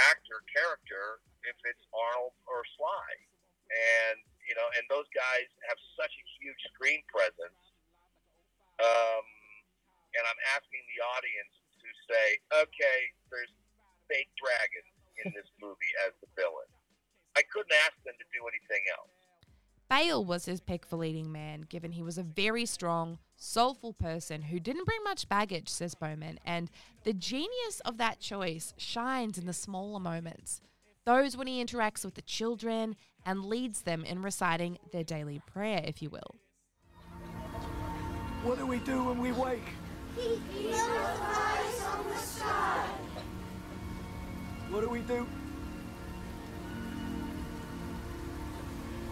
actor 0.09 0.41
character 0.49 1.21
if 1.45 1.55
it's 1.69 1.85
Arnold 1.93 2.33
or 2.49 2.65
Sly. 2.73 3.28
And, 3.69 4.17
you 4.45 4.57
know, 4.57 4.65
and 4.77 4.83
those 4.89 5.05
guys 5.13 5.47
have 5.69 5.77
such 5.93 6.13
a 6.13 6.25
huge 6.41 6.61
screen 6.73 7.05
presence. 7.05 7.61
Um, 8.81 9.25
and 10.17 10.23
I'm 10.25 10.41
asking 10.57 10.81
the 10.89 10.99
audience 11.05 11.53
to 11.53 11.89
say, 12.09 12.25
okay, 12.65 12.99
there's 13.29 13.53
fake 14.09 14.31
dragons 14.39 14.93
in 15.21 15.31
this 15.37 15.49
movie 15.61 15.93
as 16.07 16.17
the 16.21 16.29
villain. 16.33 16.69
I 17.37 17.45
couldn't 17.53 17.75
ask 17.85 17.95
them 18.03 18.17
to 18.17 18.27
do 18.33 18.41
anything 18.49 18.83
else. 18.89 19.13
Bale 19.89 20.23
was 20.23 20.45
his 20.45 20.61
pick 20.61 20.85
for 20.85 20.97
leading 20.97 21.31
man, 21.31 21.61
given 21.61 21.91
he 21.91 22.03
was 22.03 22.17
a 22.17 22.23
very 22.23 22.65
strong, 22.65 23.17
soulful 23.35 23.93
person 23.93 24.43
who 24.43 24.59
didn't 24.59 24.85
bring 24.85 25.03
much 25.03 25.27
baggage, 25.27 25.67
says 25.67 25.95
Bowman, 25.95 26.39
and 26.45 26.69
the 27.03 27.13
genius 27.13 27.79
of 27.85 27.97
that 27.97 28.19
choice 28.19 28.73
shines 28.77 29.37
in 29.39 29.47
the 29.47 29.53
smaller 29.53 29.99
moments. 29.99 30.61
Those 31.05 31.35
when 31.35 31.47
he 31.47 31.63
interacts 31.63 32.05
with 32.05 32.13
the 32.13 32.21
children 32.21 32.95
and 33.25 33.45
leads 33.45 33.81
them 33.81 34.03
in 34.03 34.21
reciting 34.21 34.77
their 34.91 35.03
daily 35.03 35.41
prayer, 35.45 35.81
if 35.83 36.01
you 36.01 36.09
will. 36.09 36.35
What 38.43 38.57
do 38.57 38.65
we 38.65 38.79
do 38.79 39.03
when 39.03 39.19
we 39.19 39.31
wake? 39.31 39.69
What 44.69 44.81
do 44.81 44.89
we 44.89 44.99
do? 44.99 45.25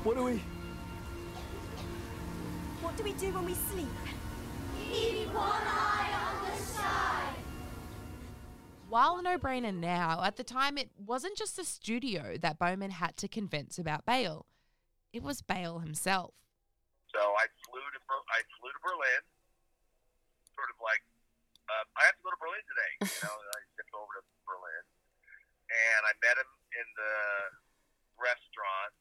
What 0.04 0.16
do 0.16 0.24
we? 0.24 0.42
What 2.82 2.96
do 2.96 3.04
we 3.04 3.14
do 3.14 3.34
when 3.34 3.46
we 3.46 3.54
sleep? 3.54 3.88
While 8.88 9.20
a 9.20 9.22
no 9.22 9.36
brainer 9.36 9.76
now, 9.76 10.24
at 10.24 10.40
the 10.40 10.48
time 10.48 10.78
it 10.80 10.88
wasn't 10.96 11.36
just 11.36 11.60
the 11.60 11.68
studio 11.68 12.40
that 12.40 12.56
Bowman 12.56 12.96
had 12.96 13.20
to 13.20 13.28
convince 13.28 13.76
about 13.76 14.08
Bale, 14.08 14.48
it 15.12 15.24
was 15.24 15.44
Bale 15.44 15.84
himself. 15.84 16.32
So 17.12 17.20
I 17.20 17.52
flew 17.68 17.84
to 17.84 18.00
I 18.32 18.40
flew 18.56 18.72
to 18.72 18.82
Berlin, 18.84 19.22
sort 20.56 20.72
of 20.72 20.80
like 20.80 21.04
uh, 21.68 21.84
I 22.00 22.08
have 22.08 22.16
to 22.16 22.24
go 22.24 22.32
to 22.32 22.40
Berlin 22.40 22.64
today. 22.64 22.92
You 23.04 23.20
know, 23.28 23.36
I 23.36 23.60
zipped 23.76 23.92
over 23.92 24.24
to 24.24 24.24
Berlin, 24.48 24.84
and 25.68 26.02
I 26.08 26.14
met 26.24 26.40
him 26.40 26.52
in 26.80 26.88
the 26.96 27.16
restaurant 28.24 28.96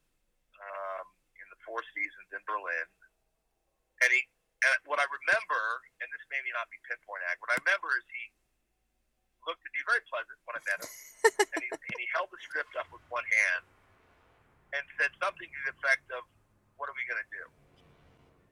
um, 0.58 1.06
in 1.38 1.46
the 1.54 1.58
Four 1.62 1.86
Seasons 1.94 2.30
in 2.34 2.42
Berlin. 2.42 2.86
And 4.02 4.10
he, 4.10 4.20
and 4.66 4.76
what 4.90 4.98
I 4.98 5.06
remember, 5.06 5.62
and 6.02 6.10
this 6.10 6.24
may 6.26 6.42
not 6.52 6.66
be 6.74 6.76
pinpoint 6.90 7.22
accurate, 7.30 7.42
what 7.46 7.52
I 7.54 7.58
remember 7.62 7.90
is 7.96 8.04
he 8.10 8.35
looked 9.46 9.62
at 9.62 9.72
me 9.72 9.80
very 9.86 10.02
pleasant 10.10 10.36
when 10.44 10.54
I 10.58 10.62
met 10.66 10.78
him, 10.82 10.92
and, 11.54 11.60
he, 11.62 11.70
and 11.70 11.98
he 12.02 12.06
held 12.12 12.28
the 12.34 12.40
script 12.42 12.74
up 12.76 12.90
with 12.90 13.02
one 13.08 13.24
hand, 13.24 13.62
and 14.74 14.82
said 14.98 15.14
something 15.22 15.46
to 15.46 15.60
the 15.70 15.72
effect 15.78 16.04
of, 16.12 16.26
"What 16.76 16.90
are 16.90 16.96
we 16.98 17.06
going 17.06 17.22
to 17.22 17.30
do?" 17.32 17.44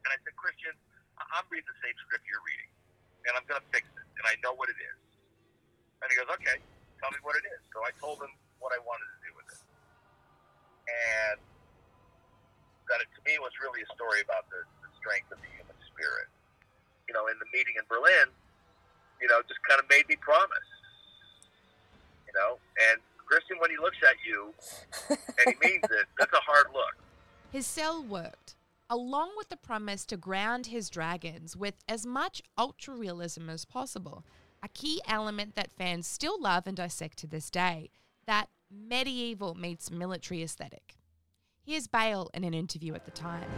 And 0.06 0.10
I 0.14 0.16
said, 0.22 0.32
"Christian, 0.38 0.72
I'm 1.18 1.44
reading 1.50 1.66
the 1.66 1.80
same 1.82 1.94
script 2.06 2.24
you're 2.30 2.42
reading, 2.46 2.70
and 3.26 3.34
I'm 3.34 3.44
going 3.50 3.58
to 3.58 3.68
fix 3.74 3.84
it, 3.90 4.06
and 4.22 4.24
I 4.24 4.38
know 4.40 4.54
what 4.54 4.70
it 4.70 4.78
is." 4.78 4.98
And 6.00 6.06
he 6.08 6.14
goes, 6.14 6.30
"Okay, 6.38 6.62
tell 7.02 7.10
me 7.10 7.20
what 7.26 7.34
it 7.34 7.44
is." 7.50 7.60
So 7.74 7.82
I 7.82 7.92
told 7.98 8.22
him 8.22 8.30
what 8.62 8.70
I 8.70 8.80
wanted 8.86 9.10
to 9.10 9.18
do 9.26 9.30
with 9.34 9.48
it, 9.50 9.62
and 10.86 11.38
that 12.88 13.02
it, 13.02 13.10
to 13.18 13.20
me 13.26 13.36
was 13.42 13.52
really 13.60 13.82
a 13.82 13.90
story 13.96 14.22
about 14.22 14.46
the, 14.52 14.62
the 14.84 14.90
strength 15.00 15.32
of 15.32 15.40
the 15.42 15.50
human 15.56 15.76
spirit. 15.90 16.28
You 17.08 17.12
know, 17.16 17.28
in 17.28 17.36
the 17.40 17.48
meeting 17.52 17.76
in 17.76 17.84
Berlin, 17.88 18.32
you 19.20 19.28
know, 19.28 19.40
just 19.48 19.60
kind 19.64 19.80
of 19.80 19.86
made 19.88 20.08
me 20.08 20.16
promise. 20.20 20.68
You 22.34 22.40
know, 22.40 22.58
and 22.90 23.00
Christian, 23.26 23.56
when 23.58 23.70
he 23.70 23.76
looks 23.76 23.96
at 24.02 24.16
you 24.26 24.52
and 25.10 25.54
he 25.54 25.68
means 25.68 25.84
it, 25.84 26.06
that's 26.18 26.32
a 26.32 26.40
hard 26.40 26.66
look. 26.72 26.96
His 27.50 27.66
sell 27.66 28.02
worked, 28.02 28.56
along 28.90 29.30
with 29.36 29.48
the 29.48 29.56
promise 29.56 30.04
to 30.06 30.16
ground 30.16 30.66
his 30.66 30.90
dragons 30.90 31.56
with 31.56 31.74
as 31.88 32.04
much 32.04 32.42
ultra 32.58 32.94
realism 32.94 33.48
as 33.48 33.64
possible, 33.64 34.24
a 34.62 34.68
key 34.68 35.00
element 35.06 35.54
that 35.54 35.72
fans 35.72 36.06
still 36.06 36.40
love 36.40 36.66
and 36.66 36.76
dissect 36.76 37.18
to 37.18 37.26
this 37.26 37.50
day 37.50 37.90
that 38.26 38.48
medieval 38.70 39.54
meets 39.54 39.90
military 39.90 40.42
aesthetic. 40.42 40.96
Here's 41.64 41.86
Bale 41.86 42.28
in 42.34 42.44
an 42.44 42.52
interview 42.52 42.94
at 42.94 43.04
the 43.04 43.10
time. 43.10 43.48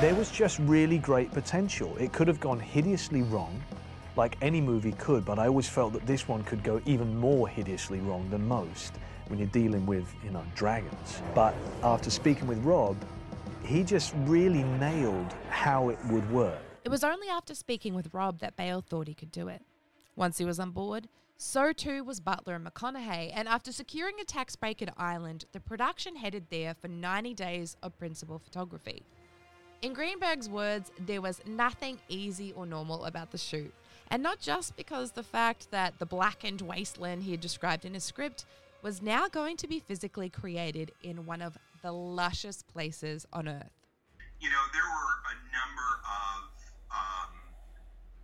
There 0.00 0.14
was 0.14 0.30
just 0.30 0.58
really 0.60 0.98
great 0.98 1.32
potential. 1.32 1.96
It 1.96 2.12
could 2.12 2.28
have 2.28 2.40
gone 2.40 2.60
hideously 2.60 3.22
wrong, 3.22 3.62
like 4.16 4.36
any 4.42 4.60
movie 4.60 4.92
could, 4.92 5.24
but 5.24 5.38
I 5.38 5.46
always 5.46 5.68
felt 5.68 5.92
that 5.92 6.06
this 6.06 6.28
one 6.28 6.42
could 6.44 6.62
go 6.62 6.80
even 6.86 7.16
more 7.16 7.48
hideously 7.48 8.00
wrong 8.00 8.28
than 8.30 8.46
most 8.46 8.94
when 9.28 9.38
you're 9.38 9.48
dealing 9.48 9.86
with, 9.86 10.12
you 10.24 10.30
know, 10.30 10.44
dragons. 10.54 11.20
But 11.34 11.54
after 11.82 12.10
speaking 12.10 12.46
with 12.46 12.58
Rob, 12.64 12.96
he 13.64 13.82
just 13.82 14.14
really 14.18 14.62
nailed 14.62 15.34
how 15.50 15.88
it 15.88 15.98
would 16.06 16.30
work. 16.30 16.60
It 16.84 16.88
was 16.88 17.02
only 17.02 17.28
after 17.28 17.54
speaking 17.54 17.94
with 17.94 18.14
Rob 18.14 18.38
that 18.38 18.56
Bale 18.56 18.80
thought 18.80 19.08
he 19.08 19.14
could 19.14 19.32
do 19.32 19.48
it. 19.48 19.62
Once 20.14 20.38
he 20.38 20.44
was 20.44 20.60
on 20.60 20.70
board, 20.70 21.08
so 21.36 21.72
too 21.72 22.02
was 22.04 22.20
Butler 22.20 22.54
and 22.54 22.66
McConaughey, 22.66 23.32
and 23.34 23.48
after 23.48 23.72
securing 23.72 24.18
a 24.20 24.24
tax 24.24 24.56
break 24.56 24.80
in 24.80 24.90
Ireland, 24.96 25.44
the 25.52 25.60
production 25.60 26.16
headed 26.16 26.46
there 26.48 26.74
for 26.74 26.88
90 26.88 27.34
days 27.34 27.76
of 27.82 27.98
principal 27.98 28.38
photography. 28.38 29.02
In 29.82 29.92
Greenberg's 29.92 30.48
words, 30.48 30.90
there 30.98 31.20
was 31.20 31.42
nothing 31.44 31.98
easy 32.08 32.52
or 32.52 32.64
normal 32.64 33.04
about 33.04 33.30
the 33.32 33.38
shoot, 33.38 33.74
and 34.08 34.22
not 34.22 34.40
just 34.40 34.76
because 34.76 35.12
the 35.12 35.22
fact 35.22 35.70
that 35.70 35.98
the 35.98 36.06
blackened 36.06 36.60
wasteland 36.60 37.24
he 37.24 37.32
had 37.32 37.40
described 37.40 37.84
in 37.84 37.94
his 37.94 38.04
script 38.04 38.44
was 38.82 39.02
now 39.02 39.26
going 39.28 39.56
to 39.56 39.66
be 39.66 39.80
physically 39.80 40.28
created 40.28 40.92
in 41.02 41.26
one 41.26 41.42
of 41.42 41.58
the 41.82 41.92
luscious 41.92 42.62
places 42.62 43.26
on 43.32 43.48
Earth. 43.48 43.74
You 44.40 44.50
know, 44.50 44.64
there 44.72 44.86
were 44.86 45.14
a 45.26 45.36
number 45.50 45.90
of, 46.06 46.38
um, 46.92 47.32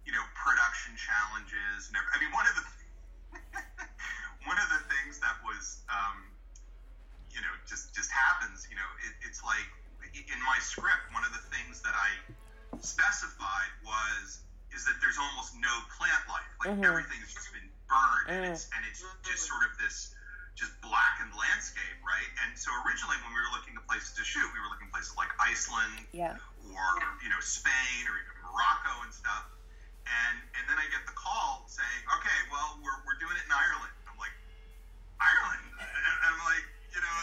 you 0.07 0.13
know, 0.13 0.23
production 0.39 0.95
challenges. 0.95 1.91
And 1.91 1.97
every, 1.99 2.11
I 2.15 2.17
mean, 2.23 2.33
one 2.35 2.47
of 2.47 2.55
the 2.55 2.65
one 4.51 4.59
of 4.59 4.69
the 4.71 4.83
things 4.87 5.19
that 5.19 5.35
was, 5.43 5.83
um, 5.91 6.31
you 7.35 7.41
know, 7.41 7.55
just 7.67 7.95
just 7.95 8.11
happens. 8.13 8.69
You 8.71 8.77
know, 8.77 8.91
it, 9.03 9.15
it's 9.27 9.43
like 9.43 9.67
in 10.15 10.41
my 10.45 10.59
script, 10.61 11.11
one 11.11 11.25
of 11.25 11.33
the 11.33 11.43
things 11.51 11.81
that 11.83 11.95
I 11.97 12.11
specified 12.79 13.73
was 13.83 14.45
is 14.75 14.85
that 14.89 15.01
there's 15.01 15.19
almost 15.19 15.55
no 15.55 15.73
plant 15.97 16.27
life. 16.29 16.49
Like 16.61 16.77
Mhm. 16.77 16.85
everything's 16.85 17.33
just 17.33 17.53
been 17.53 17.71
burned, 17.89 18.29
and 18.29 18.45
Mm. 18.47 18.53
it's 18.53 18.67
and 18.73 18.85
it's 18.85 19.05
just 19.23 19.47
sort 19.47 19.65
of 19.65 19.77
this 19.79 20.09
just 20.55 20.79
blackened 20.81 21.33
landscape, 21.35 21.97
right? 22.03 22.29
And 22.45 22.59
so 22.59 22.69
originally, 22.85 23.17
when 23.25 23.33
we 23.33 23.41
were 23.41 23.51
looking 23.51 23.77
at 23.77 23.87
places 23.87 24.13
to 24.13 24.25
shoot, 24.25 24.45
we 24.53 24.61
were 24.61 24.69
looking 24.69 24.87
at 24.89 24.93
places 24.93 25.17
like 25.17 25.33
Iceland 25.41 26.09
Yeah. 26.13 26.37
or 26.61 27.19
you 27.23 27.29
know 27.29 27.41
Spain 27.41 28.09
or 28.09 28.19
even 28.19 28.37
Morocco 28.43 29.03
and 29.03 29.13
stuff. 29.15 29.45
And 30.07 30.37
and 30.55 30.69
then 30.69 30.79
I 30.79 30.87
get 30.89 31.07
the 31.07 31.13
call 31.13 31.65
saying, 31.69 32.03
okay, 32.17 32.39
well 32.51 32.79
we're, 32.83 33.01
we're 33.05 33.19
doing 33.19 33.37
it 33.37 33.45
in 33.45 33.53
Ireland. 33.53 33.93
I'm 34.09 34.19
like, 34.19 34.35
Ireland? 35.21 35.73
And 35.79 36.25
I'm 36.25 36.39
like, 36.45 36.65
you 36.93 37.01
know, 37.01 37.17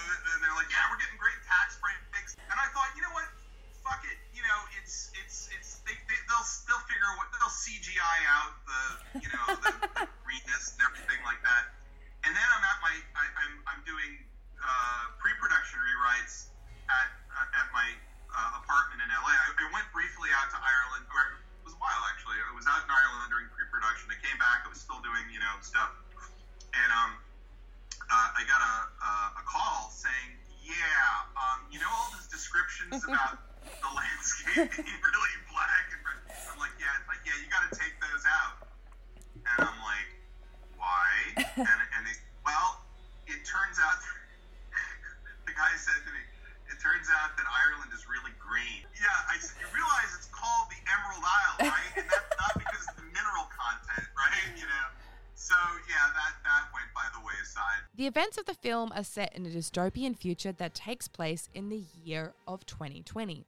events 58.20 58.38
of 58.38 58.44
the 58.44 58.54
film 58.54 58.92
are 58.94 59.04
set 59.06 59.34
in 59.34 59.46
a 59.46 59.50
dystopian 59.50 60.14
future 60.14 60.52
that 60.52 60.74
takes 60.74 61.08
place 61.08 61.48
in 61.54 61.70
the 61.70 61.86
year 62.04 62.34
of 62.46 62.66
2020. 62.66 63.48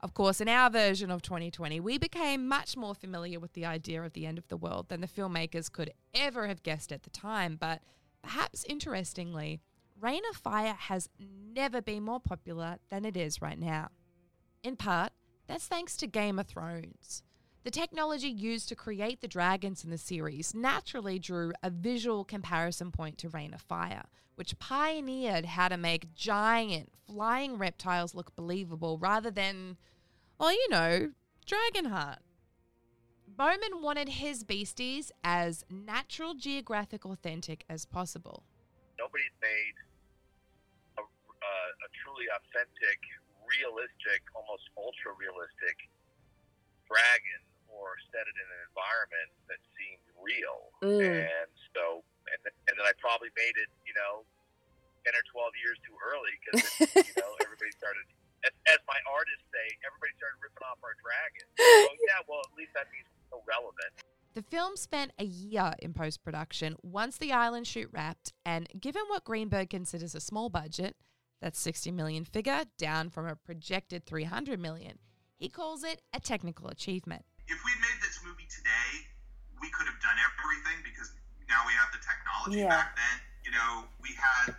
Of 0.00 0.14
course, 0.14 0.40
in 0.40 0.48
our 0.48 0.70
version 0.70 1.10
of 1.10 1.20
2020, 1.20 1.80
we 1.80 1.98
became 1.98 2.46
much 2.46 2.76
more 2.76 2.94
familiar 2.94 3.40
with 3.40 3.54
the 3.54 3.66
idea 3.66 4.00
of 4.04 4.12
the 4.12 4.24
end 4.24 4.38
of 4.38 4.46
the 4.46 4.56
world 4.56 4.88
than 4.88 5.00
the 5.00 5.08
filmmakers 5.08 5.72
could 5.72 5.90
ever 6.14 6.46
have 6.46 6.62
guessed 6.62 6.92
at 6.92 7.02
the 7.02 7.10
time, 7.10 7.56
but 7.58 7.82
perhaps 8.22 8.64
interestingly, 8.68 9.58
Reign 10.00 10.22
of 10.30 10.36
Fire 10.36 10.76
has 10.78 11.08
never 11.18 11.82
been 11.82 12.04
more 12.04 12.20
popular 12.20 12.76
than 12.90 13.04
it 13.04 13.16
is 13.16 13.42
right 13.42 13.58
now. 13.58 13.88
In 14.62 14.76
part, 14.76 15.10
that's 15.48 15.66
thanks 15.66 15.96
to 15.96 16.06
Game 16.06 16.38
of 16.38 16.46
Thrones. 16.46 17.24
The 17.64 17.70
technology 17.70 18.28
used 18.28 18.68
to 18.68 18.76
create 18.76 19.20
the 19.20 19.28
dragons 19.28 19.84
in 19.84 19.90
the 19.90 19.98
series 19.98 20.54
naturally 20.54 21.18
drew 21.18 21.52
a 21.62 21.70
visual 21.70 22.24
comparison 22.24 22.90
point 22.92 23.18
to 23.18 23.28
Reign 23.28 23.52
of 23.52 23.60
Fire, 23.60 24.04
which 24.36 24.58
pioneered 24.58 25.44
how 25.44 25.68
to 25.68 25.76
make 25.76 26.14
giant 26.14 26.90
flying 27.06 27.58
reptiles 27.58 28.14
look 28.14 28.34
believable 28.36 28.96
rather 28.98 29.30
than, 29.30 29.76
well, 30.38 30.52
you 30.52 30.68
know, 30.70 31.10
Dragonheart. 31.46 32.18
Bowman 33.26 33.82
wanted 33.82 34.08
his 34.08 34.44
beasties 34.44 35.12
as 35.22 35.64
National 35.68 36.34
Geographic 36.34 37.04
authentic 37.04 37.64
as 37.68 37.84
possible. 37.84 38.44
Nobody's 38.98 39.36
made 39.42 39.76
a, 40.96 41.02
a, 41.02 41.04
a 41.04 41.88
truly 42.02 42.26
authentic, 42.32 42.98
realistic, 43.44 44.22
almost 44.34 44.64
ultra 44.76 45.12
realistic 45.18 45.76
dragon 46.88 47.47
or 47.78 47.94
set 48.10 48.26
it 48.26 48.34
in 48.34 48.46
an 48.46 48.62
environment 48.66 49.30
that 49.46 49.62
seemed 49.78 50.02
real. 50.18 50.74
Mm. 50.82 51.30
And 51.30 51.50
so, 51.70 52.02
and, 52.26 52.38
th- 52.42 52.58
and 52.66 52.74
then 52.74 52.84
I 52.84 52.94
probably 52.98 53.30
made 53.38 53.54
it, 53.54 53.70
you 53.86 53.94
know, 53.94 54.26
10 55.06 55.14
or 55.14 55.24
12 55.30 55.62
years 55.62 55.78
too 55.86 55.96
early 56.02 56.34
because, 56.42 56.60
you 57.06 57.14
know, 57.22 57.32
everybody 57.46 57.70
started, 57.78 58.04
as, 58.42 58.52
as 58.66 58.80
my 58.90 58.98
artists 59.06 59.46
say, 59.54 59.66
everybody 59.86 60.12
started 60.18 60.42
ripping 60.42 60.66
off 60.66 60.82
our 60.82 60.98
dragon. 60.98 61.46
So, 61.54 61.64
yeah, 62.10 62.20
well, 62.26 62.42
at 62.42 62.54
least 62.58 62.74
that 62.74 62.90
means 62.90 63.06
it's 63.06 63.24
still 63.30 63.46
relevant. 63.46 63.94
The 64.34 64.42
film 64.42 64.76
spent 64.76 65.14
a 65.18 65.24
year 65.24 65.72
in 65.80 65.94
post 65.94 66.22
production 66.22 66.76
once 66.82 67.16
the 67.16 67.32
island 67.32 67.66
shoot 67.66 67.88
wrapped, 67.94 68.34
and 68.44 68.68
given 68.78 69.02
what 69.08 69.24
Greenberg 69.24 69.70
considers 69.70 70.14
a 70.14 70.20
small 70.20 70.50
budget, 70.50 70.94
that's 71.40 71.60
60 71.60 71.90
million 71.92 72.24
figure, 72.24 72.64
down 72.76 73.10
from 73.10 73.26
a 73.26 73.36
projected 73.36 74.04
300 74.04 74.58
million, 74.58 74.98
he 75.38 75.48
calls 75.48 75.84
it 75.84 76.02
a 76.12 76.20
technical 76.20 76.68
achievement. 76.68 77.24
If 77.48 77.58
we'd 77.64 77.80
made 77.80 77.98
this 78.04 78.20
movie 78.24 78.46
today, 78.52 78.90
we 79.60 79.68
could 79.72 79.88
have 79.88 79.98
done 80.04 80.16
everything 80.20 80.84
because 80.84 81.10
now 81.48 81.64
we 81.64 81.72
have 81.74 81.88
the 81.90 82.00
technology. 82.04 82.62
Yeah. 82.62 82.70
Back 82.70 82.94
then, 82.94 83.16
you 83.44 83.52
know, 83.56 83.88
we 84.04 84.12
had 84.14 84.54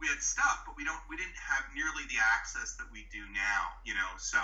we 0.00 0.06
had 0.08 0.20
stuff, 0.20 0.64
but 0.68 0.76
we 0.76 0.84
don't 0.84 1.00
we 1.08 1.16
didn't 1.16 1.36
have 1.40 1.64
nearly 1.72 2.04
the 2.12 2.20
access 2.20 2.76
that 2.76 2.88
we 2.92 3.08
do 3.08 3.24
now. 3.32 3.72
You 3.88 3.96
know, 3.96 4.10
so 4.20 4.38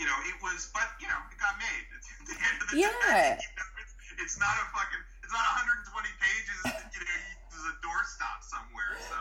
you 0.00 0.08
know 0.08 0.16
it 0.26 0.36
was, 0.40 0.72
but 0.72 0.88
you 0.98 1.06
know, 1.08 1.20
it 1.28 1.36
got 1.36 1.54
made 1.60 1.84
at 1.94 2.26
the 2.26 2.36
end 2.36 2.56
of 2.64 2.66
the 2.72 2.76
Yeah. 2.80 2.92
day. 3.06 3.36
You 3.44 3.52
know, 3.60 3.68
it's, 3.84 3.94
it's 4.24 4.36
not 4.40 4.56
a 4.56 4.66
fucking 4.72 5.02
it's 5.22 5.32
not 5.32 5.44
120 5.92 6.08
pages. 6.16 6.60
You 6.96 7.00
know, 7.04 7.18
there's 7.52 7.68
a 7.68 7.76
doorstop 7.84 8.40
somewhere. 8.40 8.96
So 9.12 9.16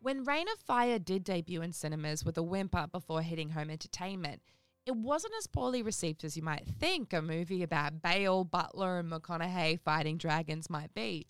When 0.00 0.22
Reign 0.24 0.46
of 0.48 0.58
Fire 0.62 0.98
did 0.98 1.24
debut 1.24 1.60
in 1.62 1.72
cinemas 1.72 2.24
with 2.24 2.38
a 2.38 2.42
whimper 2.42 2.86
before 2.86 3.22
hitting 3.22 3.50
home 3.50 3.68
entertainment, 3.70 4.40
it 4.88 4.96
wasn't 4.96 5.34
as 5.38 5.46
poorly 5.46 5.82
received 5.82 6.24
as 6.24 6.34
you 6.34 6.42
might 6.42 6.66
think 6.66 7.12
a 7.12 7.20
movie 7.20 7.62
about 7.62 8.00
Bale, 8.00 8.42
Butler, 8.42 8.98
and 8.98 9.12
McConaughey 9.12 9.78
fighting 9.78 10.16
dragons 10.16 10.70
might 10.70 10.94
be. 10.94 11.26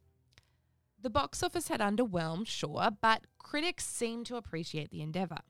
The 1.02 1.10
box 1.10 1.42
office 1.42 1.66
had 1.66 1.80
underwhelmed, 1.80 2.46
sure, 2.46 2.90
but 3.02 3.22
critics 3.36 3.84
seemed 3.84 4.26
to 4.26 4.36
appreciate 4.36 4.90
the 4.90 5.02
endeavour. 5.02 5.40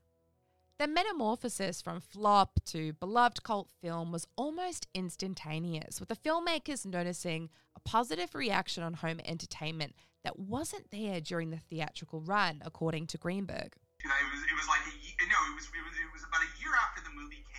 The 0.79 0.89
metamorphosis 0.89 1.83
from 1.83 2.01
flop 2.01 2.61
to 2.67 2.95
beloved 2.95 3.43
cult 3.43 3.69
film 3.83 4.11
was 4.11 4.27
almost 4.37 4.87
instantaneous, 4.95 6.01
with 6.01 6.09
the 6.09 6.17
filmmakers 6.17 6.87
noticing 6.87 7.51
a 7.77 7.81
positive 7.81 8.35
reaction 8.35 8.83
on 8.83 8.95
home 8.95 9.21
entertainment 9.23 9.95
that 10.25 10.39
wasn't 10.39 10.91
there 10.91 11.21
during 11.21 11.51
the 11.51 11.59
theatrical 11.59 12.23
run, 12.23 12.63
according 12.65 13.07
to 13.09 13.19
Greenberg. 13.19 13.75
You 14.03 14.09
know, 14.09 14.15
it 14.17 14.33
was 14.33 14.43
it 14.47 14.55
was 14.55 14.69
like 14.69 14.81
a, 14.87 14.95
it 14.95 15.55
was, 15.55 15.67
it 15.67 15.83
was 15.85 15.95
it 15.99 16.13
was 16.15 16.23
about 16.23 16.41
a 16.47 16.51
year 16.63 16.71
after 16.79 16.98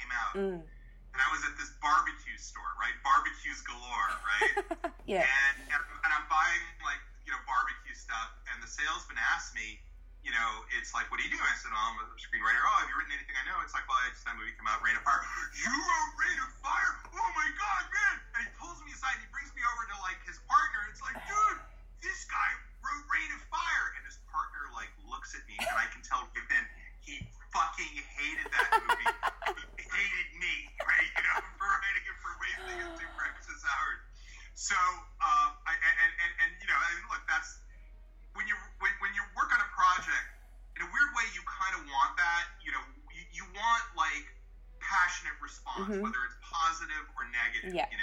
came 0.09 0.17
out, 0.17 0.33
Mm. 0.33 0.57
and 0.65 1.19
I 1.21 1.29
was 1.29 1.45
at 1.45 1.53
this 1.61 1.69
barbecue 1.81 2.37
store, 2.41 2.73
right? 2.81 2.93
Barbecues 3.05 3.61
galore, 3.61 4.09
right? 4.25 4.53
Yeah. 5.09 5.25
And, 5.25 5.57
and 5.73 5.81
and 6.05 6.09
I'm 6.13 6.25
buying 6.29 6.61
like 6.85 7.01
you 7.25 7.33
know 7.33 7.41
barbecue 7.49 7.93
stuff, 7.97 8.29
and 8.53 8.61
the 8.61 8.69
salesman 8.69 9.17
asked 9.33 9.53
me, 9.57 9.81
you 10.21 10.29
know, 10.29 10.49
it's 10.77 10.93
like, 10.93 11.09
what 11.09 11.17
do 11.17 11.25
you 11.25 11.33
do? 11.33 11.41
I 11.41 11.55
said, 11.57 11.73
oh, 11.73 11.81
I'm 11.81 11.97
a 11.97 12.05
screenwriter. 12.21 12.61
Oh, 12.61 12.77
have 12.77 12.89
you 12.93 12.97
written 12.97 13.17
anything 13.17 13.33
I 13.33 13.41
know? 13.49 13.57
It's 13.65 13.73
like, 13.73 13.89
well, 13.89 13.97
I 14.05 14.13
just 14.13 14.21
that 14.29 14.37
movie 14.37 14.53
came 14.53 14.69
out, 14.69 14.81
Reign 14.85 14.93
of 14.97 15.01
Fire. 15.01 15.21
You 15.57 15.73
wrote 15.73 16.13
Reign 16.21 16.37
of 16.45 16.51
Fire? 16.61 16.91
Oh 17.09 17.29
my 17.33 17.49
God, 17.57 17.83
man! 17.89 18.15
And 18.37 18.41
he 18.45 18.49
pulls 18.61 18.77
me 18.85 18.93
aside 18.93 19.17
and 19.17 19.25
he 19.25 19.29
brings 19.33 19.49
me 19.57 19.61
over 19.65 19.83
to 19.89 19.97
like 20.05 20.21
his 20.29 20.37
partner. 20.45 20.79
It's 20.93 21.01
like, 21.01 21.17
dude, 21.25 21.57
this 22.05 22.29
guy 22.29 22.49
wrote 22.85 23.05
Reign 23.09 23.33
of 23.33 23.41
Fire, 23.49 23.85
and 23.97 24.05
his 24.05 24.21
partner 24.29 24.69
like 24.77 24.93
looks 25.09 25.33
at 25.33 25.41
me, 25.49 25.57
and 25.57 25.73
I 25.73 25.89
can 25.89 26.05
tell 26.05 26.21
right 26.37 26.47
then 26.53 26.65
he 27.09 27.25
fucking 27.49 27.95
hated 28.13 28.47
that 28.53 28.69
movie. 28.85 29.09
he 29.81 29.83
hated 29.89 30.29
me, 30.37 30.53
right? 30.85 31.09
You 31.17 31.23
know, 31.25 31.37
for 31.57 31.65
writing 31.65 32.05
it 32.05 32.17
for 32.21 32.31
wasting 32.37 32.77
his 32.77 32.91
two 33.01 33.09
breakfast 33.17 33.65
hours. 33.65 33.99
So, 34.53 34.77
um, 34.77 35.49
I, 35.65 35.73
and, 35.73 36.11
and, 36.19 36.31
and, 36.45 36.49
you 36.61 36.67
know, 36.69 36.77
I 36.77 36.87
mean, 36.93 37.07
look, 37.09 37.23
that's 37.25 37.57
when 38.37 38.45
you 38.45 38.55
when, 38.83 38.93
when 39.01 39.11
you 39.17 39.23
work 39.33 39.49
on 39.49 39.59
a 39.59 39.69
project. 39.73 40.27
In 40.77 40.87
a 40.87 40.89
weird 40.95 41.11
way, 41.11 41.27
you 41.35 41.43
kind 41.43 41.75
of 41.75 41.83
want 41.91 42.15
that. 42.15 42.55
You 42.63 42.71
know, 42.71 42.83
you, 43.11 43.23
you 43.35 43.43
want 43.51 43.83
like 43.99 44.23
passionate 44.79 45.35
response, 45.43 45.91
Mhm. 45.91 45.99
whether 45.99 46.21
it's 46.23 46.39
positive 46.39 47.03
or 47.19 47.27
negative. 47.35 47.75
Yeah. 47.75 47.91
You 47.91 47.98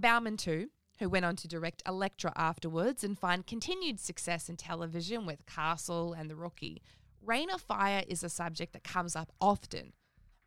it. 0.00 0.06
For 0.06 0.14
Bowman, 0.14 0.36
too, 0.36 0.70
who 0.98 1.08
went 1.08 1.24
on 1.24 1.36
to 1.36 1.48
direct 1.48 1.82
Elektra 1.86 2.32
afterwards 2.36 3.04
and 3.04 3.18
find 3.18 3.46
continued 3.46 4.00
success 4.00 4.48
in 4.48 4.56
television 4.56 5.26
with 5.26 5.46
Castle 5.46 6.12
and 6.12 6.30
The 6.30 6.36
Rookie, 6.36 6.82
Reign 7.22 7.50
of 7.50 7.60
Fire 7.60 8.02
is 8.08 8.24
a 8.24 8.28
subject 8.28 8.72
that 8.72 8.84
comes 8.84 9.16
up 9.16 9.32
often, 9.40 9.92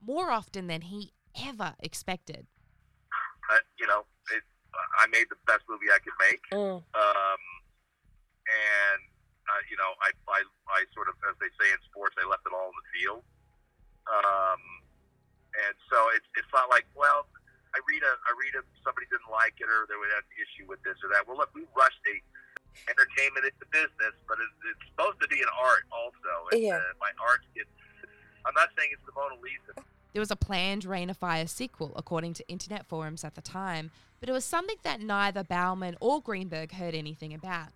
more 0.02 0.32
often 0.32 0.68
than 0.68 0.82
he 0.82 1.14
ever 1.48 1.74
expected. 1.80 2.48
But, 3.50 3.64
you 3.80 3.88
know, 3.88 4.06
it, 4.34 4.44
I 5.00 5.08
made 5.08 5.26
the 5.30 5.38
best 5.46 5.62
movie 5.70 5.88
I 5.94 6.00
could 6.00 6.14
make. 6.20 6.42
Mm. 6.52 6.82
Um, 6.82 7.42
and, 8.46 9.02
uh, 9.50 9.62
you 9.70 9.78
know, 9.78 9.94
I, 10.02 10.10
I, 10.30 10.42
I 10.70 10.86
sort 10.94 11.10
of, 11.10 11.16
as 11.30 11.36
they 11.42 11.50
say 11.62 11.72
in 11.72 11.80
sports, 11.90 12.16
I 12.18 12.30
left 12.30 12.44
it 12.46 12.54
all 12.54 12.70
in 12.70 12.78
the 12.78 12.88
field. 12.94 13.24
Um, 14.10 14.62
and 15.54 15.76
so 15.90 15.98
it's, 16.18 16.26
it's 16.36 16.50
not 16.54 16.70
like, 16.70 16.86
well, 16.96 17.28
I 17.74 17.82
read 17.90 18.04
a, 18.06 18.14
I 18.26 18.32
read 18.38 18.54
a, 18.58 18.62
somebody 18.86 19.10
didn't 19.10 19.30
like 19.34 19.58
it 19.58 19.66
or 19.68 19.86
they 19.90 19.98
would 19.98 20.14
have 20.14 20.26
an 20.30 20.38
issue 20.38 20.66
with 20.70 20.82
this 20.86 20.98
or 21.02 21.10
that. 21.10 21.26
Well, 21.28 21.38
look, 21.38 21.50
we 21.58 21.66
rushed 21.74 22.02
the 22.06 22.18
entertainment 22.90 23.46
into 23.50 23.66
business, 23.74 24.14
but 24.30 24.38
it's, 24.42 24.58
it's 24.70 24.84
supposed 24.94 25.18
to 25.22 25.28
be 25.28 25.42
an 25.42 25.50
art 25.58 25.86
also. 25.90 26.34
And, 26.54 26.62
Yeah. 26.62 26.78
uh, 26.78 26.94
my 27.02 27.10
art 27.22 27.42
gets, 27.58 27.70
I'm 28.46 28.54
not 28.54 28.70
saying 28.78 28.90
it's 28.94 29.02
the 29.06 29.14
Mona 29.18 29.36
Lisa. 29.42 29.82
There 30.14 30.22
was 30.22 30.32
a 30.32 30.36
planned 30.36 30.86
Reign 30.86 31.10
of 31.10 31.18
Fire 31.18 31.48
sequel, 31.48 31.94
according 31.96 32.34
to 32.36 32.48
internet 32.48 32.86
forums 32.86 33.24
at 33.24 33.34
the 33.34 33.42
time, 33.42 33.90
but 34.20 34.30
it 34.30 34.32
was 34.32 34.46
something 34.46 34.78
that 34.84 35.02
neither 35.02 35.44
Bowman 35.44 35.98
or 36.00 36.22
Greenberg 36.22 36.74
heard 36.74 36.94
anything 36.94 37.34
about. 37.34 37.70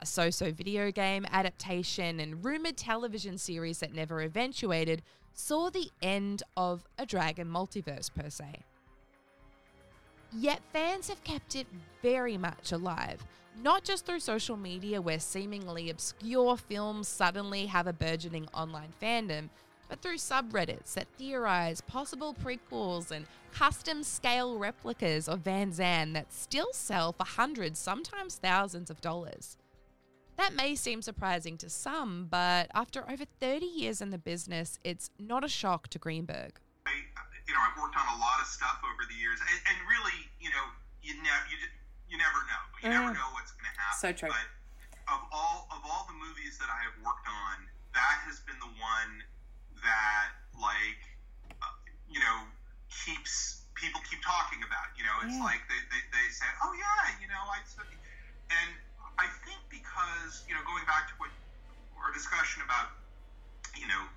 A 0.00 0.06
so 0.06 0.30
so 0.30 0.50
video 0.52 0.90
game 0.90 1.26
adaptation 1.30 2.18
and 2.18 2.44
rumored 2.44 2.76
television 2.76 3.38
series 3.38 3.78
that 3.78 3.92
never 3.94 4.20
eventuated 4.22 5.02
saw 5.32 5.70
the 5.70 5.90
end 6.00 6.42
of 6.56 6.84
a 6.98 7.06
Dragon 7.06 7.48
multiverse, 7.48 8.12
per 8.12 8.28
se. 8.28 8.62
Yet 10.34 10.62
fans 10.72 11.08
have 11.08 11.22
kept 11.24 11.56
it 11.56 11.66
very 12.00 12.38
much 12.38 12.72
alive, 12.72 13.24
not 13.62 13.84
just 13.84 14.06
through 14.06 14.20
social 14.20 14.56
media 14.56 15.00
where 15.00 15.20
seemingly 15.20 15.90
obscure 15.90 16.56
films 16.56 17.06
suddenly 17.06 17.66
have 17.66 17.86
a 17.86 17.92
burgeoning 17.92 18.48
online 18.54 18.94
fandom, 19.00 19.50
but 19.90 20.00
through 20.00 20.16
subreddits 20.16 20.94
that 20.94 21.06
theorize 21.18 21.82
possible 21.82 22.34
prequels 22.34 23.10
and 23.10 23.26
custom 23.52 24.02
scale 24.02 24.58
replicas 24.58 25.28
of 25.28 25.40
Van 25.40 25.70
Zandt 25.70 26.14
that 26.14 26.32
still 26.32 26.72
sell 26.72 27.12
for 27.12 27.24
hundreds, 27.24 27.78
sometimes 27.78 28.36
thousands 28.36 28.88
of 28.88 29.02
dollars. 29.02 29.58
That 30.36 30.54
may 30.54 30.74
seem 30.76 31.02
surprising 31.02 31.58
to 31.58 31.68
some, 31.68 32.26
but 32.30 32.70
after 32.72 33.08
over 33.08 33.26
30 33.38 33.66
years 33.66 34.00
in 34.00 34.08
the 34.08 34.18
business, 34.18 34.78
it's 34.82 35.10
not 35.18 35.44
a 35.44 35.48
shock 35.48 35.88
to 35.88 35.98
Greenberg. 35.98 36.58
You 37.52 37.60
know, 37.60 37.68
I've 37.68 37.76
worked 37.76 38.00
on 38.00 38.08
a 38.08 38.16
lot 38.16 38.40
of 38.40 38.48
stuff 38.48 38.80
over 38.80 39.04
the 39.04 39.12
years, 39.12 39.36
and, 39.44 39.60
and 39.68 39.76
really, 39.84 40.24
you 40.40 40.48
know, 40.56 40.72
you 41.04 41.12
never, 41.20 41.44
you, 41.52 41.60
you 42.08 42.16
never 42.16 42.40
know. 42.48 42.64
You 42.80 42.88
never 42.88 43.12
Mm. 43.12 43.20
know 43.20 43.28
what's 43.36 43.52
going 43.52 43.68
to 43.68 43.76
happen. 43.76 44.00
So 44.00 44.08
true. 44.16 44.32
But 44.32 44.48
of 45.12 45.20
all 45.28 45.68
of 45.68 45.84
all 45.84 46.08
the 46.08 46.16
movies 46.16 46.56
that 46.64 46.72
I 46.72 46.80
have 46.88 46.96
worked 47.04 47.28
on, 47.28 47.68
that 47.92 48.24
has 48.24 48.40
been 48.48 48.56
the 48.56 48.72
one 48.80 49.12
that, 49.84 50.32
like, 50.56 51.04
uh, 51.60 51.76
you 52.08 52.24
know, 52.24 52.48
keeps 52.88 53.60
people 53.76 54.00
keep 54.08 54.24
talking 54.24 54.64
about. 54.64 54.88
You 54.96 55.04
know, 55.04 55.20
it's 55.20 55.36
Yeah. 55.36 55.44
like 55.52 55.60
they, 55.68 55.80
they, 55.92 56.00
they 56.08 56.26
say, 56.32 56.48
oh 56.64 56.72
yeah, 56.72 57.20
you 57.20 57.28
know, 57.28 57.52
I, 57.52 57.60
and 58.48 58.70
I 59.20 59.28
think 59.44 59.60
because 59.68 60.40
you 60.48 60.56
know, 60.56 60.64
going 60.64 60.88
back 60.88 61.04
to 61.12 61.14
what 61.20 61.28
our 62.00 62.08
discussion 62.16 62.64
about, 62.64 62.96
you 63.76 63.92
know, 63.92 64.08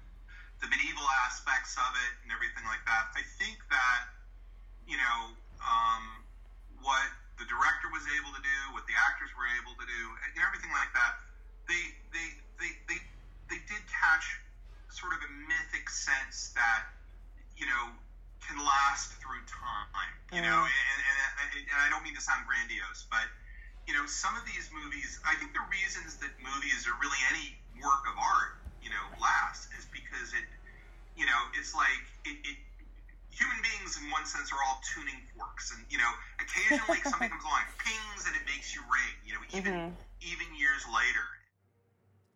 the 0.66 0.74
medieval 0.74 1.06
aspects 1.30 1.78
of 1.78 1.94
it 2.10 2.12
and 2.26 2.34
everything 2.34 2.66
like 2.66 2.82
that. 2.90 3.14
I 3.14 3.22
think 3.38 3.62
that 3.70 4.10
you 4.90 4.98
know 4.98 5.38
um, 5.62 6.26
what 6.82 7.06
the 7.38 7.46
director 7.46 7.94
was 7.94 8.02
able 8.18 8.34
to 8.34 8.42
do, 8.42 8.60
what 8.74 8.90
the 8.90 8.98
actors 8.98 9.30
were 9.38 9.46
able 9.62 9.78
to 9.78 9.86
do, 9.86 10.02
and 10.26 10.34
everything 10.42 10.74
like 10.74 10.90
that. 10.98 11.22
They 11.70 11.94
they 12.10 12.28
they 12.58 12.72
they, 12.90 13.00
they 13.54 13.62
did 13.70 13.86
catch 13.86 14.42
sort 14.90 15.14
of 15.14 15.22
a 15.22 15.30
mythic 15.46 15.86
sense 15.86 16.50
that 16.58 16.90
you 17.54 17.70
know 17.70 17.94
can 18.42 18.58
last 18.58 19.14
through 19.22 19.46
time. 19.46 20.18
You 20.34 20.42
know, 20.42 20.66
Mm. 20.66 20.70
and, 20.70 21.00
and, 21.06 21.18
and, 21.46 21.50
and 21.70 21.78
I 21.86 21.88
don't 21.90 22.02
mean 22.02 22.18
to 22.18 22.22
sound 22.22 22.46
grandiose, 22.50 23.06
but 23.10 23.30
you 23.86 23.94
know, 23.94 24.06
some 24.10 24.34
of 24.36 24.42
these 24.50 24.70
movies, 24.74 25.22
I 25.22 25.38
think 25.38 25.54
the 25.54 25.62
reasons 25.70 26.18
that 26.18 26.34
movies 26.42 26.90
or 26.90 26.98
really 26.98 27.22
any 27.30 27.54
work 27.78 28.02
of 28.10 28.18
art, 28.18 28.58
you 28.86 28.94
know, 28.94 29.06
last 29.18 29.74
is 29.74 29.90
because 29.90 30.30
it, 30.38 30.46
you 31.18 31.26
know, 31.26 31.42
it's 31.58 31.74
like 31.74 32.06
it, 32.30 32.38
it 32.46 32.58
human 33.34 33.58
beings 33.66 33.98
in 33.98 34.08
one 34.14 34.26
sense 34.30 34.54
are 34.54 34.62
all 34.62 34.80
tuning 34.94 35.18
forks, 35.36 35.74
and 35.76 35.82
you 35.90 35.98
know, 35.98 36.12
occasionally 36.40 37.02
something 37.10 37.30
comes 37.34 37.44
along, 37.44 37.66
pings, 37.82 38.30
and 38.30 38.36
it 38.38 38.46
makes 38.46 38.76
you 38.78 38.82
ring. 38.86 39.16
You 39.26 39.34
know, 39.34 39.44
even 39.58 39.74
Mhm. 39.74 39.92
even 40.22 40.48
years 40.56 40.86
later. 40.94 41.26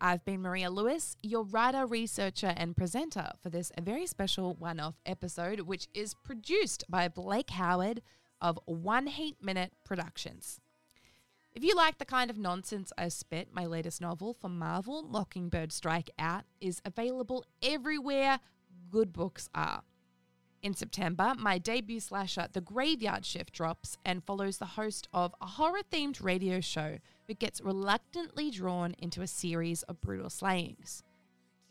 I've 0.02 0.24
been 0.24 0.42
Maria 0.42 0.70
Lewis, 0.70 1.18
your 1.22 1.44
writer, 1.44 1.86
researcher, 1.86 2.54
and 2.56 2.76
presenter 2.76 3.32
for 3.44 3.50
this 3.50 3.70
very 3.82 4.08
special 4.08 4.54
one 4.56 4.80
off 4.80 4.96
episode, 5.06 5.62
which 5.62 5.88
is 5.94 6.14
produced 6.14 6.86
by 6.90 7.10
Blake 7.10 7.50
Howard 7.50 8.02
of 8.40 8.58
One 8.66 9.08
Heat 9.08 9.36
Minute 9.44 9.74
Productions. 9.84 10.62
If 11.56 11.64
you 11.64 11.76
like 11.76 11.98
the 11.98 12.06
kind 12.06 12.30
of 12.30 12.38
nonsense 12.38 12.94
I 12.98 13.08
spit, 13.10 13.50
my 13.52 13.66
latest 13.66 14.02
novel 14.02 14.34
from 14.34 14.60
Marvel, 14.60 15.02
Mockingbird 15.02 15.72
Strike 15.72 16.12
Out, 16.20 16.44
is 16.62 16.82
available 16.86 17.44
everywhere 17.64 18.40
good 18.92 19.12
books 19.12 19.50
are. 19.56 19.82
In 20.62 20.76
September, 20.76 21.34
my 21.38 21.58
debut 21.58 22.00
slasher, 22.00 22.48
The 22.52 22.62
Graveyard 22.62 23.26
Shift, 23.26 23.54
drops 23.54 23.98
and 24.06 24.24
follows 24.24 24.58
the 24.58 24.66
host 24.66 25.08
of 25.12 25.34
a 25.42 25.46
horror 25.46 25.82
themed 25.92 26.24
radio 26.24 26.60
show 26.60 27.00
who 27.28 27.34
gets 27.34 27.62
reluctantly 27.62 28.52
drawn 28.52 28.94
into 29.00 29.22
a 29.22 29.28
series 29.28 29.84
of 29.84 30.02
brutal 30.02 30.30
slayings. 30.30 31.04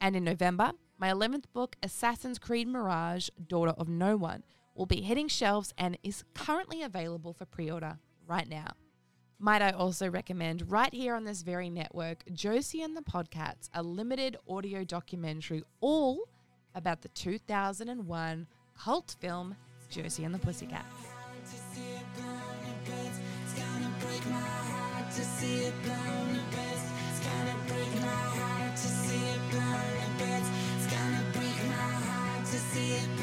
And 0.00 0.16
in 0.16 0.24
November, 0.24 0.72
my 0.98 1.10
11th 1.10 1.44
book, 1.52 1.76
Assassin's 1.82 2.38
Creed 2.38 2.66
Mirage 2.66 3.28
Daughter 3.46 3.74
of 3.78 3.88
No 3.88 4.16
One, 4.16 4.42
will 4.74 4.86
be 4.86 5.02
hitting 5.02 5.28
shelves 5.28 5.72
and 5.78 5.98
is 6.02 6.24
currently 6.34 6.82
available 6.82 7.32
for 7.32 7.44
pre 7.44 7.70
order 7.70 7.98
right 8.26 8.48
now. 8.48 8.72
Might 9.40 9.62
I 9.62 9.70
also 9.70 10.10
recommend, 10.10 10.68
right 10.68 10.92
here 10.92 11.14
on 11.14 11.22
this 11.22 11.42
very 11.42 11.70
network, 11.70 12.24
Josie 12.32 12.82
and 12.82 12.96
the 12.96 13.02
Podcats, 13.02 13.70
a 13.72 13.84
limited 13.84 14.36
audio 14.48 14.82
documentary 14.82 15.62
all 15.80 16.28
about 16.74 17.02
the 17.02 17.08
2001 17.10 18.48
cult 18.76 19.16
film 19.20 19.54
Josie 19.90 20.24
and 20.24 20.34
the 20.34 20.40
Pussycats. 20.40 20.84
see 32.72 32.92
it 32.92 33.17